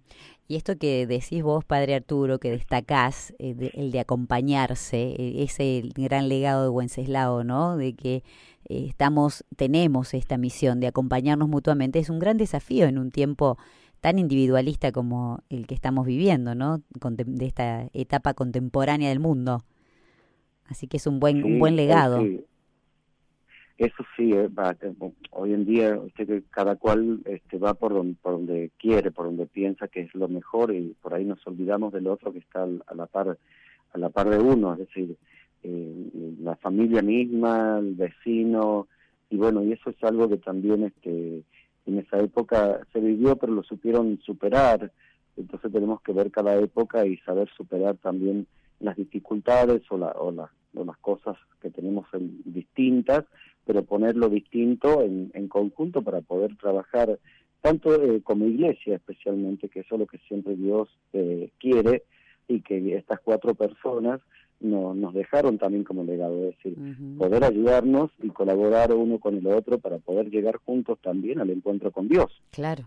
Y 0.47 0.55
esto 0.55 0.77
que 0.77 1.05
decís 1.05 1.43
vos, 1.43 1.65
Padre 1.65 1.93
Arturo, 1.93 2.39
que 2.39 2.49
destacás, 2.49 3.35
eh, 3.39 3.71
el 3.73 3.91
de 3.91 3.99
acompañarse, 3.99 5.15
eh, 5.19 5.43
ese 5.43 5.83
gran 5.93 6.29
legado 6.29 6.63
de 6.63 6.69
Wenceslao, 6.69 7.43
¿no? 7.43 7.75
De 7.75 7.93
que 7.93 8.23
eh, 8.69 8.85
estamos, 8.87 9.43
tenemos 9.57 10.13
esta 10.13 10.37
misión 10.37 10.79
de 10.79 10.87
acompañarnos 10.87 11.49
mutuamente, 11.49 11.99
es 11.99 12.09
un 12.09 12.19
gran 12.19 12.37
desafío 12.37 12.87
en 12.87 12.97
un 12.97 13.11
tiempo 13.11 13.57
tan 13.99 14.17
individualista 14.17 14.93
como 14.93 15.43
el 15.49 15.67
que 15.67 15.75
estamos 15.75 16.07
viviendo, 16.07 16.55
¿no? 16.55 16.81
de 17.01 17.45
esta 17.45 17.89
etapa 17.91 18.33
contemporánea 18.33 19.09
del 19.09 19.19
mundo. 19.19 19.65
Así 20.67 20.87
que 20.87 20.95
es 20.95 21.05
un 21.05 21.19
buen, 21.19 21.43
un 21.43 21.59
buen 21.59 21.75
legado. 21.75 22.21
Eso 23.79 24.03
sí, 24.17 24.33
eh, 24.33 24.49
va, 24.49 24.75
hoy 25.31 25.53
en 25.53 25.63
día 25.63 25.97
usted 25.97 26.43
cada 26.49 26.75
cual 26.75 27.21
este, 27.23 27.57
va 27.57 27.75
por 27.75 27.93
donde, 27.93 28.17
por 28.21 28.33
donde 28.33 28.71
quiere, 28.77 29.09
por 29.09 29.27
donde 29.27 29.45
piensa 29.45 29.87
que 29.87 30.01
es 30.01 30.13
lo 30.13 30.27
mejor 30.27 30.75
y 30.75 30.97
por 31.01 31.13
ahí 31.13 31.23
nos 31.23 31.47
olvidamos 31.47 31.93
del 31.93 32.07
otro 32.07 32.33
que 32.33 32.39
está 32.39 32.63
a 32.63 32.93
la 32.93 33.05
par, 33.05 33.37
a 33.93 33.97
la 33.97 34.09
par 34.09 34.29
de 34.29 34.37
uno, 34.37 34.73
es 34.73 34.79
decir, 34.79 35.15
eh, 35.63 36.35
la 36.41 36.57
familia 36.57 37.01
misma, 37.01 37.77
el 37.79 37.95
vecino 37.95 38.89
y 39.29 39.37
bueno, 39.37 39.63
y 39.63 39.71
eso 39.71 39.91
es 39.91 40.03
algo 40.03 40.27
que 40.27 40.39
también 40.39 40.83
este, 40.83 41.45
en 41.85 41.99
esa 41.99 42.19
época 42.19 42.81
se 42.91 42.99
vivió, 42.99 43.37
pero 43.37 43.53
lo 43.53 43.63
supieron 43.63 44.19
superar. 44.25 44.91
Entonces 45.37 45.71
tenemos 45.71 46.01
que 46.01 46.11
ver 46.11 46.31
cada 46.31 46.53
época 46.57 47.05
y 47.05 47.15
saber 47.19 47.49
superar 47.55 47.95
también 47.95 48.45
las 48.81 48.97
dificultades 48.97 49.83
o, 49.89 49.97
la, 49.97 50.07
o, 50.19 50.31
la, 50.31 50.51
o 50.75 50.83
las 50.83 50.97
cosas 50.97 51.37
que 51.61 51.69
tenemos 51.69 52.05
en, 52.13 52.41
distintas 52.43 53.23
pero 53.69 53.83
ponerlo 53.83 54.29
distinto 54.29 55.03
en, 55.03 55.29
en 55.35 55.47
conjunto 55.47 56.01
para 56.01 56.21
poder 56.21 56.57
trabajar 56.57 57.19
tanto 57.61 57.93
eh, 58.01 58.19
como 58.23 58.47
iglesia 58.47 58.95
especialmente, 58.95 59.69
que 59.69 59.81
eso 59.81 59.93
es 59.93 59.99
lo 59.99 60.07
que 60.07 60.17
siempre 60.27 60.55
Dios 60.55 60.89
eh, 61.13 61.51
quiere 61.59 62.01
y 62.47 62.61
que 62.61 62.95
estas 62.95 63.19
cuatro 63.19 63.53
personas 63.53 64.21
no, 64.59 64.95
nos 64.95 65.13
dejaron 65.13 65.59
también 65.59 65.83
como 65.83 66.03
legado, 66.03 66.47
es 66.47 66.57
decir, 66.57 66.79
poder 67.19 67.43
ayudarnos 67.43 68.09
y 68.23 68.29
colaborar 68.29 68.91
uno 68.91 69.19
con 69.19 69.37
el 69.37 69.45
otro 69.45 69.77
para 69.77 69.99
poder 69.99 70.31
llegar 70.31 70.55
juntos 70.65 70.97
también 71.03 71.39
al 71.39 71.51
encuentro 71.51 71.91
con 71.91 72.07
Dios. 72.07 72.41
Claro. 72.49 72.85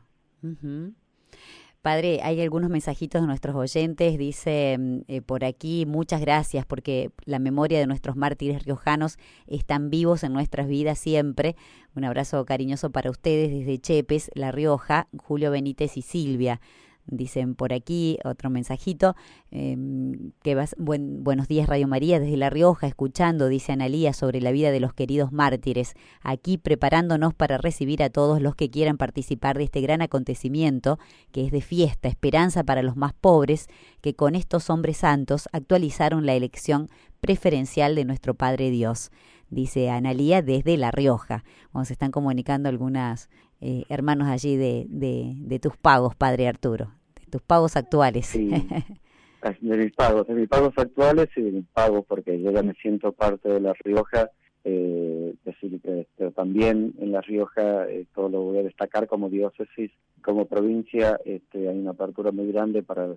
Padre, 1.82 2.20
hay 2.22 2.40
algunos 2.40 2.70
mensajitos 2.70 3.20
de 3.20 3.26
nuestros 3.26 3.56
oyentes, 3.56 4.16
dice 4.16 4.76
mm, 4.78 4.98
eh, 5.08 5.20
por 5.20 5.44
aquí, 5.44 5.84
muchas 5.84 6.20
gracias 6.20 6.64
porque 6.64 7.10
la 7.24 7.40
memoria 7.40 7.80
de 7.80 7.88
nuestros 7.88 8.14
mártires 8.14 8.64
riojanos 8.64 9.18
están 9.48 9.90
vivos 9.90 10.22
en 10.22 10.32
nuestras 10.32 10.68
vidas 10.68 11.00
siempre. 11.00 11.56
Un 11.96 12.04
abrazo 12.04 12.44
cariñoso 12.44 12.90
para 12.90 13.10
ustedes 13.10 13.50
desde 13.50 13.80
Chepes, 13.80 14.30
La 14.34 14.52
Rioja, 14.52 15.08
Julio 15.18 15.50
Benítez 15.50 15.96
y 15.96 16.02
Silvia. 16.02 16.60
Dicen 17.06 17.56
por 17.56 17.72
aquí 17.72 18.18
otro 18.24 18.48
mensajito, 18.48 19.16
em, 19.50 20.30
que 20.42 20.54
vas, 20.54 20.76
buen, 20.78 21.24
buenos 21.24 21.48
días 21.48 21.68
Radio 21.68 21.88
María 21.88 22.20
desde 22.20 22.36
La 22.36 22.48
Rioja, 22.48 22.86
escuchando, 22.86 23.48
dice 23.48 23.72
Analía, 23.72 24.12
sobre 24.12 24.40
la 24.40 24.52
vida 24.52 24.70
de 24.70 24.78
los 24.78 24.94
queridos 24.94 25.32
mártires, 25.32 25.94
aquí 26.22 26.58
preparándonos 26.58 27.34
para 27.34 27.58
recibir 27.58 28.02
a 28.04 28.10
todos 28.10 28.40
los 28.40 28.54
que 28.54 28.70
quieran 28.70 28.98
participar 28.98 29.58
de 29.58 29.64
este 29.64 29.80
gran 29.80 30.00
acontecimiento, 30.00 31.00
que 31.32 31.44
es 31.44 31.50
de 31.50 31.60
fiesta, 31.60 32.08
esperanza 32.08 32.62
para 32.62 32.82
los 32.82 32.96
más 32.96 33.14
pobres, 33.14 33.66
que 34.00 34.14
con 34.14 34.36
estos 34.36 34.70
hombres 34.70 34.98
santos 34.98 35.48
actualizaron 35.52 36.24
la 36.24 36.34
elección 36.34 36.88
preferencial 37.20 37.96
de 37.96 38.04
nuestro 38.04 38.34
Padre 38.34 38.70
Dios, 38.70 39.10
dice 39.50 39.90
Analía 39.90 40.40
desde 40.40 40.76
La 40.76 40.90
Rioja. 40.90 41.44
Bueno, 41.72 41.84
se 41.84 41.92
están 41.92 42.10
comunicando 42.10 42.68
algunas 42.68 43.28
eh, 43.64 43.84
hermanos 43.88 44.26
allí 44.26 44.56
de, 44.56 44.86
de, 44.88 45.58
tus 45.60 45.76
pagos, 45.76 46.16
Padre 46.16 46.48
Arturo, 46.48 46.90
de 47.14 47.26
tus 47.30 47.42
pagos 47.42 47.76
actuales. 47.76 48.26
Sí, 48.26 48.50
de 49.60 49.76
mis 49.76 49.92
pagos, 49.92 50.26
de 50.26 50.34
mis 50.34 50.48
pagos 50.48 50.72
actuales 50.76 51.28
y 51.36 51.42
de 51.42 51.52
mis 51.52 51.66
pagos, 51.68 52.04
porque 52.08 52.42
yo 52.42 52.50
ya 52.50 52.64
me 52.64 52.74
siento 52.74 53.12
parte 53.12 53.48
de 53.48 53.60
La 53.60 53.72
Rioja, 53.84 54.30
eh, 54.64 55.34
decir, 55.44 55.80
pero 56.16 56.32
también 56.32 56.92
en 56.98 57.12
La 57.12 57.20
Rioja, 57.20 57.88
esto 57.88 58.28
lo 58.28 58.42
voy 58.42 58.58
a 58.58 58.62
destacar 58.64 59.06
como 59.06 59.30
diócesis, 59.30 59.92
como 60.22 60.46
provincia, 60.46 61.20
este, 61.24 61.68
hay 61.68 61.78
una 61.78 61.92
apertura 61.92 62.32
muy 62.32 62.50
grande 62.50 62.82
para, 62.82 63.14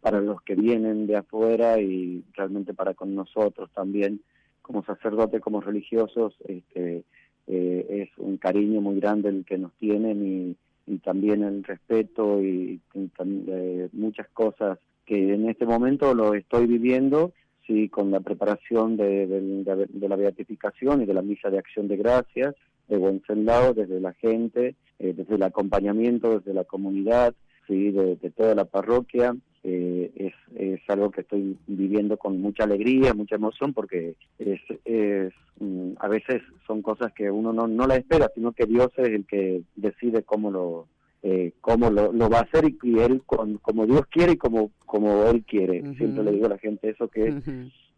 para 0.00 0.20
los 0.20 0.40
que 0.42 0.54
vienen 0.54 1.08
de 1.08 1.16
afuera 1.16 1.80
y 1.80 2.24
realmente 2.34 2.72
para 2.72 2.94
con 2.94 3.16
nosotros 3.16 3.68
también, 3.74 4.20
como 4.62 4.84
sacerdotes, 4.84 5.40
como 5.40 5.60
religiosos, 5.60 6.36
este, 6.46 7.02
eh, 7.50 7.86
es 8.02 8.18
un 8.18 8.36
cariño 8.36 8.82
muy 8.82 9.00
grande 9.00 9.30
el 9.30 9.44
que 9.44 9.56
nos 9.56 9.72
tienen 9.74 10.56
y, 10.56 10.56
también 11.04 11.42
el 11.42 11.64
respeto 11.64 12.42
y, 12.42 12.80
eh, 12.94 13.88
muchas 13.92 14.26
cosas 14.28 14.78
que 15.04 15.34
en 15.34 15.48
este 15.48 15.66
momento 15.66 16.14
lo 16.14 16.32
estoy 16.32 16.66
viviendo, 16.66 17.32
sí, 17.66 17.90
con 17.90 18.10
la 18.10 18.20
preparación 18.20 18.96
de, 18.96 19.64
la 20.00 20.16
beatificación 20.16 21.02
y 21.02 21.06
de 21.06 21.12
la 21.12 21.20
misa 21.20 21.50
de 21.50 21.58
acción 21.58 21.88
de 21.88 21.98
gracias 21.98 22.54
de 22.88 22.96
Wenceslao, 22.96 23.74
desde 23.74 24.00
la 24.00 24.14
gente, 24.14 24.76
eh, 24.98 25.12
desde 25.14 25.34
el 25.34 25.42
acompañamiento, 25.42 26.38
desde 26.38 26.54
la 26.54 26.64
comunidad, 26.64 27.34
sí, 27.66 27.90
de 27.90 28.32
toda 28.34 28.54
la 28.54 28.64
parroquia, 28.64 29.36
eh, 29.64 30.10
es, 30.14 30.34
es, 30.56 30.80
algo 30.88 31.10
que 31.10 31.22
estoy 31.22 31.56
viviendo 31.66 32.16
con 32.16 32.40
mucha 32.40 32.64
alegría, 32.64 33.12
mucha 33.12 33.34
emoción, 33.34 33.74
porque 33.74 34.14
es, 34.38 34.60
es 34.84 35.32
mm, 35.58 35.92
a 35.98 36.08
veces 36.08 36.42
son 36.66 36.80
cosas 36.80 37.12
que 37.12 37.30
uno 37.30 37.52
no, 37.52 37.66
no 37.66 37.86
la 37.86 37.96
espera, 37.96 38.30
sino 38.34 38.52
que 38.52 38.66
Dios 38.66 38.90
es 38.96 39.08
el 39.08 39.26
que 39.26 39.62
decide 39.74 40.22
cómo 40.22 40.50
lo, 40.50 40.86
eh, 41.22 41.52
cómo 41.60 41.90
lo, 41.90 42.12
lo, 42.12 42.30
va 42.30 42.38
a 42.38 42.42
hacer 42.42 42.72
y, 42.82 42.98
él 43.00 43.22
con, 43.26 43.58
como 43.58 43.84
Dios 43.86 44.02
quiere 44.10 44.32
y 44.32 44.36
como, 44.36 44.70
como 44.86 45.24
él 45.24 45.44
quiere. 45.44 45.82
Siempre 45.96 46.22
le 46.22 46.32
digo 46.32 46.46
a 46.46 46.50
la 46.50 46.58
gente 46.58 46.90
eso 46.90 47.08
que 47.08 47.28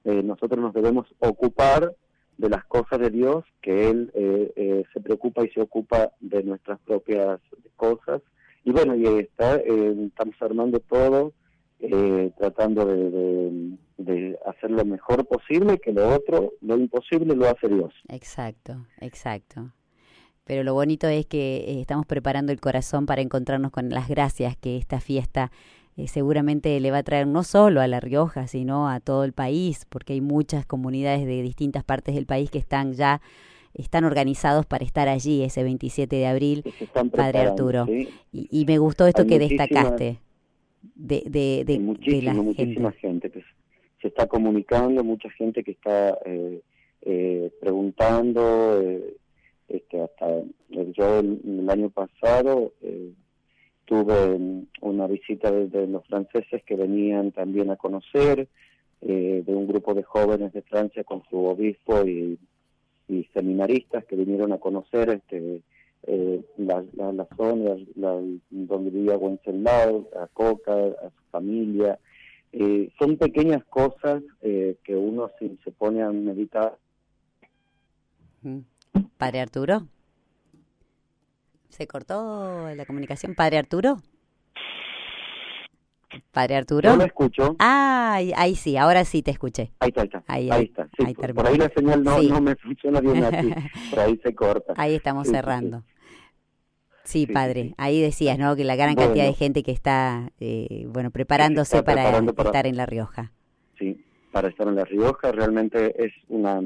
eh, 0.04 0.22
nosotros 0.22 0.60
nos 0.60 0.72
debemos 0.72 1.06
ocupar 1.18 1.92
de 2.38 2.48
las 2.48 2.64
cosas 2.64 2.98
de 3.00 3.10
Dios, 3.10 3.44
que 3.60 3.90
Él 3.90 4.10
eh, 4.14 4.82
se 4.94 5.00
preocupa 5.00 5.44
y 5.44 5.50
se 5.50 5.60
ocupa 5.60 6.10
de 6.20 6.42
nuestras 6.42 6.80
propias 6.80 7.38
cosas. 7.76 8.22
Y 8.64 8.72
bueno, 8.72 8.96
y 8.96 9.04
está, 9.06 9.56
estamos 9.56 10.34
armando 10.40 10.80
todo 10.80 11.34
eh, 11.82 12.30
tratando 12.38 12.84
de, 12.84 13.76
de, 13.96 14.38
hacer 14.46 14.70
lo 14.70 14.84
mejor 14.84 15.26
posible, 15.26 15.78
que 15.78 15.92
lo 15.92 16.08
otro, 16.14 16.52
lo 16.60 16.76
imposible, 16.76 17.34
lo 17.34 17.48
hace 17.48 17.68
Dios. 17.68 17.92
Exacto, 18.08 18.86
exacto. 19.00 19.72
Pero 20.44 20.62
lo 20.64 20.74
bonito 20.74 21.06
es 21.08 21.26
que 21.26 21.58
eh, 21.58 21.80
estamos 21.80 22.06
preparando 22.06 22.52
el 22.52 22.60
corazón 22.60 23.06
para 23.06 23.22
encontrarnos 23.22 23.70
con 23.70 23.88
las 23.90 24.08
gracias 24.08 24.56
que 24.56 24.76
esta 24.76 25.00
fiesta 25.00 25.50
eh, 25.96 26.08
seguramente 26.08 26.78
le 26.80 26.90
va 26.90 26.98
a 26.98 27.02
traer 27.02 27.26
no 27.26 27.44
solo 27.44 27.80
a 27.80 27.86
La 27.86 28.00
Rioja, 28.00 28.46
sino 28.46 28.88
a 28.88 29.00
todo 29.00 29.24
el 29.24 29.32
país, 29.32 29.86
porque 29.88 30.14
hay 30.14 30.20
muchas 30.20 30.66
comunidades 30.66 31.26
de 31.26 31.42
distintas 31.42 31.84
partes 31.84 32.14
del 32.14 32.26
país 32.26 32.50
que 32.50 32.58
están 32.58 32.92
ya 32.94 33.20
están 33.72 34.04
organizados 34.04 34.66
para 34.66 34.84
estar 34.84 35.08
allí 35.08 35.44
ese 35.44 35.62
27 35.62 36.16
de 36.16 36.26
abril, 36.26 36.64
Padre 37.12 37.38
Arturo. 37.38 37.86
Y, 38.32 38.64
me 38.66 38.78
gustó 38.78 39.06
esto 39.06 39.26
que 39.26 39.38
destacaste 39.38 40.18
de, 40.82 41.22
de, 41.26 41.64
de, 41.64 41.78
muchísima 41.78 42.92
gente. 42.92 43.30
que 43.30 43.42
se 44.00 44.08
está 44.08 44.26
comunicando, 44.26 45.04
mucha 45.04 45.30
gente 45.30 45.62
que 45.62 45.72
está 45.72 46.18
eh, 46.24 46.60
eh, 47.02 47.50
preguntando, 47.60 48.80
eh, 48.82 49.16
este, 49.68 50.00
hasta 50.00 50.42
yo 50.68 51.20
el, 51.20 51.68
año 51.70 51.90
pasado 51.90 52.72
tuve 53.84 54.66
una 54.80 55.06
visita 55.06 55.50
de, 55.50 55.86
los 55.86 56.06
franceses 56.06 56.62
que 56.64 56.76
venían 56.76 57.32
también 57.32 57.70
a 57.70 57.76
conocer, 57.76 58.48
de 59.00 59.44
un 59.46 59.66
grupo 59.66 59.94
de 59.94 60.02
jóvenes 60.02 60.52
de 60.52 60.60
Francia 60.60 61.04
con 61.04 61.22
su 61.30 61.42
obispo 61.44 62.06
y, 62.06 62.38
y 63.08 63.24
seminaristas 63.32 64.04
que 64.04 64.14
vinieron 64.14 64.52
a 64.52 64.58
conocer 64.58 65.08
este 65.08 65.62
eh, 66.04 66.42
la, 66.56 66.84
la, 66.94 67.12
la, 67.12 67.28
zona 67.36 67.76
donde 68.50 68.90
vivía 68.90 69.16
Wenceslao, 69.16 70.08
a 70.18 70.26
Coca, 70.28 70.72
a 70.72 71.10
su 71.10 71.22
familia. 71.30 71.98
Eh, 72.52 72.90
son 72.98 73.16
pequeñas 73.16 73.64
cosas 73.66 74.22
eh, 74.40 74.76
que 74.82 74.96
uno 74.96 75.30
si 75.38 75.58
se 75.62 75.70
pone 75.70 76.02
a 76.02 76.10
meditar. 76.10 76.76
Padre 79.18 79.40
Arturo. 79.40 79.86
¿Se 81.68 81.86
cortó 81.86 82.74
la 82.74 82.84
comunicación, 82.86 83.34
Padre 83.34 83.58
Arturo? 83.58 83.98
Padre 86.32 86.56
Arturo. 86.56 86.90
No 86.90 86.96
lo 86.96 87.04
escucho. 87.04 87.56
Ah, 87.58 88.20
ahí, 88.36 88.54
sí, 88.54 88.76
ahora 88.76 89.04
sí 89.04 89.22
te 89.22 89.30
escuché. 89.30 89.72
Ahí 89.80 89.92
está, 89.94 90.22
Ahí, 90.26 90.48
está. 90.48 90.88
por, 91.34 91.46
ahí 91.46 91.56
la 91.56 91.70
señal 91.74 92.02
no, 92.02 92.20
no 92.22 92.40
me 92.40 92.56
funciona 92.56 93.00
bien 93.00 93.24
así. 93.24 93.50
por 93.90 94.00
ahí 94.00 94.20
se 94.22 94.34
corta. 94.34 94.74
Ahí 94.76 94.94
estamos 94.94 95.28
cerrando. 95.28 95.84
Sí, 97.04 97.26
padre. 97.26 97.74
Ahí 97.76 98.00
decías, 98.00 98.38
¿no? 98.38 98.54
Que 98.54 98.62
la 98.62 98.76
gran 98.76 98.94
cantidad 98.94 99.24
de 99.24 99.34
gente 99.34 99.62
que 99.62 99.72
está, 99.72 100.30
eh, 100.38 100.86
bueno, 100.88 101.10
preparándose 101.10 101.82
para, 101.82 102.18
estar 102.18 102.66
en 102.66 102.76
La 102.76 102.86
Rioja. 102.86 103.32
Sí, 103.78 104.04
para 104.30 104.48
estar 104.48 104.68
en 104.68 104.76
La 104.76 104.84
Rioja 104.84 105.32
realmente 105.32 106.04
es 106.04 106.12
una... 106.28 106.62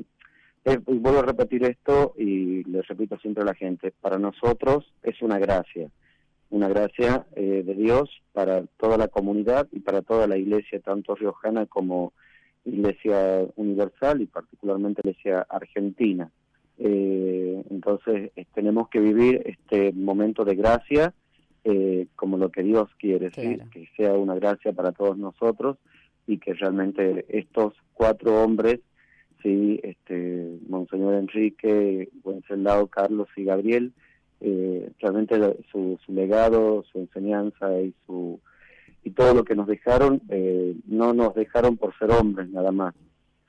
vuelvo 0.85 1.21
a 1.21 1.23
repetir 1.23 1.65
esto 1.65 2.15
y 2.19 2.63
le 2.65 2.83
repito 2.83 3.19
siempre 3.19 3.43
a 3.43 3.47
la 3.47 3.55
gente, 3.55 3.93
para 4.01 4.19
nosotros 4.19 4.93
es 5.03 5.23
una 5.23 5.39
gracia, 5.39 5.89
una 6.55 6.69
gracia 6.69 7.27
eh, 7.35 7.65
de 7.67 7.75
Dios 7.75 8.09
para 8.33 8.65
toda 8.79 8.97
la 8.97 9.09
comunidad 9.09 9.67
y 9.73 9.81
para 9.81 10.03
toda 10.03 10.29
la 10.29 10.37
iglesia, 10.37 10.79
tanto 10.79 11.17
riojana 11.17 11.67
como 11.67 12.13
iglesia 12.65 13.45
universal 13.57 14.23
y 14.23 14.27
particularmente 14.27 15.03
iglesia 15.03 15.45
argentina. 15.49 16.31
Eh, 16.79 17.61
entonces 17.71 18.31
tenemos 18.55 18.89
que 18.89 19.01
vivir 19.01 19.43
este 19.45 19.93
momento 19.93 20.45
de 20.45 20.55
gracia 20.55 21.13
eh, 21.65 22.07
como 22.15 22.37
lo 22.37 22.51
que 22.51 22.63
Dios 22.63 22.89
quiere, 22.99 23.33
que 23.33 23.89
sea 23.97 24.13
una 24.13 24.37
gracia 24.37 24.73
para 24.73 24.93
todos 24.93 25.19
nosotros 25.19 25.77
y 26.29 26.39
que 26.39 26.55
realmente 26.55 27.27
estos 27.31 27.75
cuatro 27.95 28.45
hombres, 28.45 28.79
sí, 29.43 29.81
este, 29.83 30.57
Monseñor 30.69 31.15
Enrique, 31.15 32.11
Wenceslao, 32.23 32.87
Carlos 32.87 33.29
y 33.37 33.43
Gabriel, 33.43 33.93
eh, 34.47 34.93
realmente 35.01 35.37
su, 35.73 35.99
su, 36.05 36.13
legado, 36.13 36.85
su 36.93 36.99
enseñanza 36.99 37.81
y 37.81 37.95
su 38.05 38.39
y 39.03 39.11
todo 39.11 39.33
lo 39.35 39.45
que 39.45 39.55
nos 39.55 39.67
dejaron, 39.67 40.21
eh, 40.29 40.77
no 40.87 41.15
nos 41.15 41.35
dejaron 41.35 41.79
por 41.79 41.97
ser 41.99 42.11
hombres 42.11 42.51
nada 42.51 42.71
más, 42.71 42.95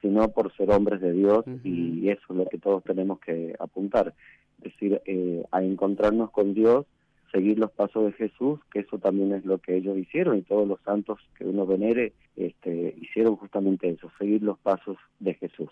sino 0.02 0.30
por 0.30 0.56
ser 0.56 0.72
hombres 0.72 1.02
de 1.02 1.12
Dios 1.12 1.46
y 1.64 2.10
eso 2.10 2.22
es 2.30 2.36
lo 2.36 2.46
que 2.48 2.58
todos 2.58 2.84
tenemos 2.84 3.20
que 3.20 3.56
apuntar, 3.60 4.14
es 4.58 4.64
decir, 4.64 5.02
eh, 5.06 5.44
a 5.52 5.64
encontrarnos 5.64 6.32
con 6.32 6.54
Dios, 6.54 6.86
seguir 7.32 7.60
los 7.60 7.72
pasos 7.72 8.06
de 8.06 8.12
Jesús, 8.14 8.60
que 8.72 8.80
eso 8.80 8.98
también 8.98 9.34
es 9.34 9.44
lo 9.44 9.58
que 9.58 9.76
ellos 9.76 9.98
hicieron 9.98 10.38
y 10.38 10.44
todos 10.44 10.66
los 10.66 10.80
santos 10.82 11.20
que 11.38 11.46
uno 11.46 11.66
venere 11.66 12.14
este, 12.38 12.96
hicieron 13.02 13.36
justamente 13.36 13.90
eso, 13.90 14.10
seguir 14.18 14.44
los 14.44 14.58
pasos 14.60 14.98
de 15.20 15.34
Jesús. 15.34 15.72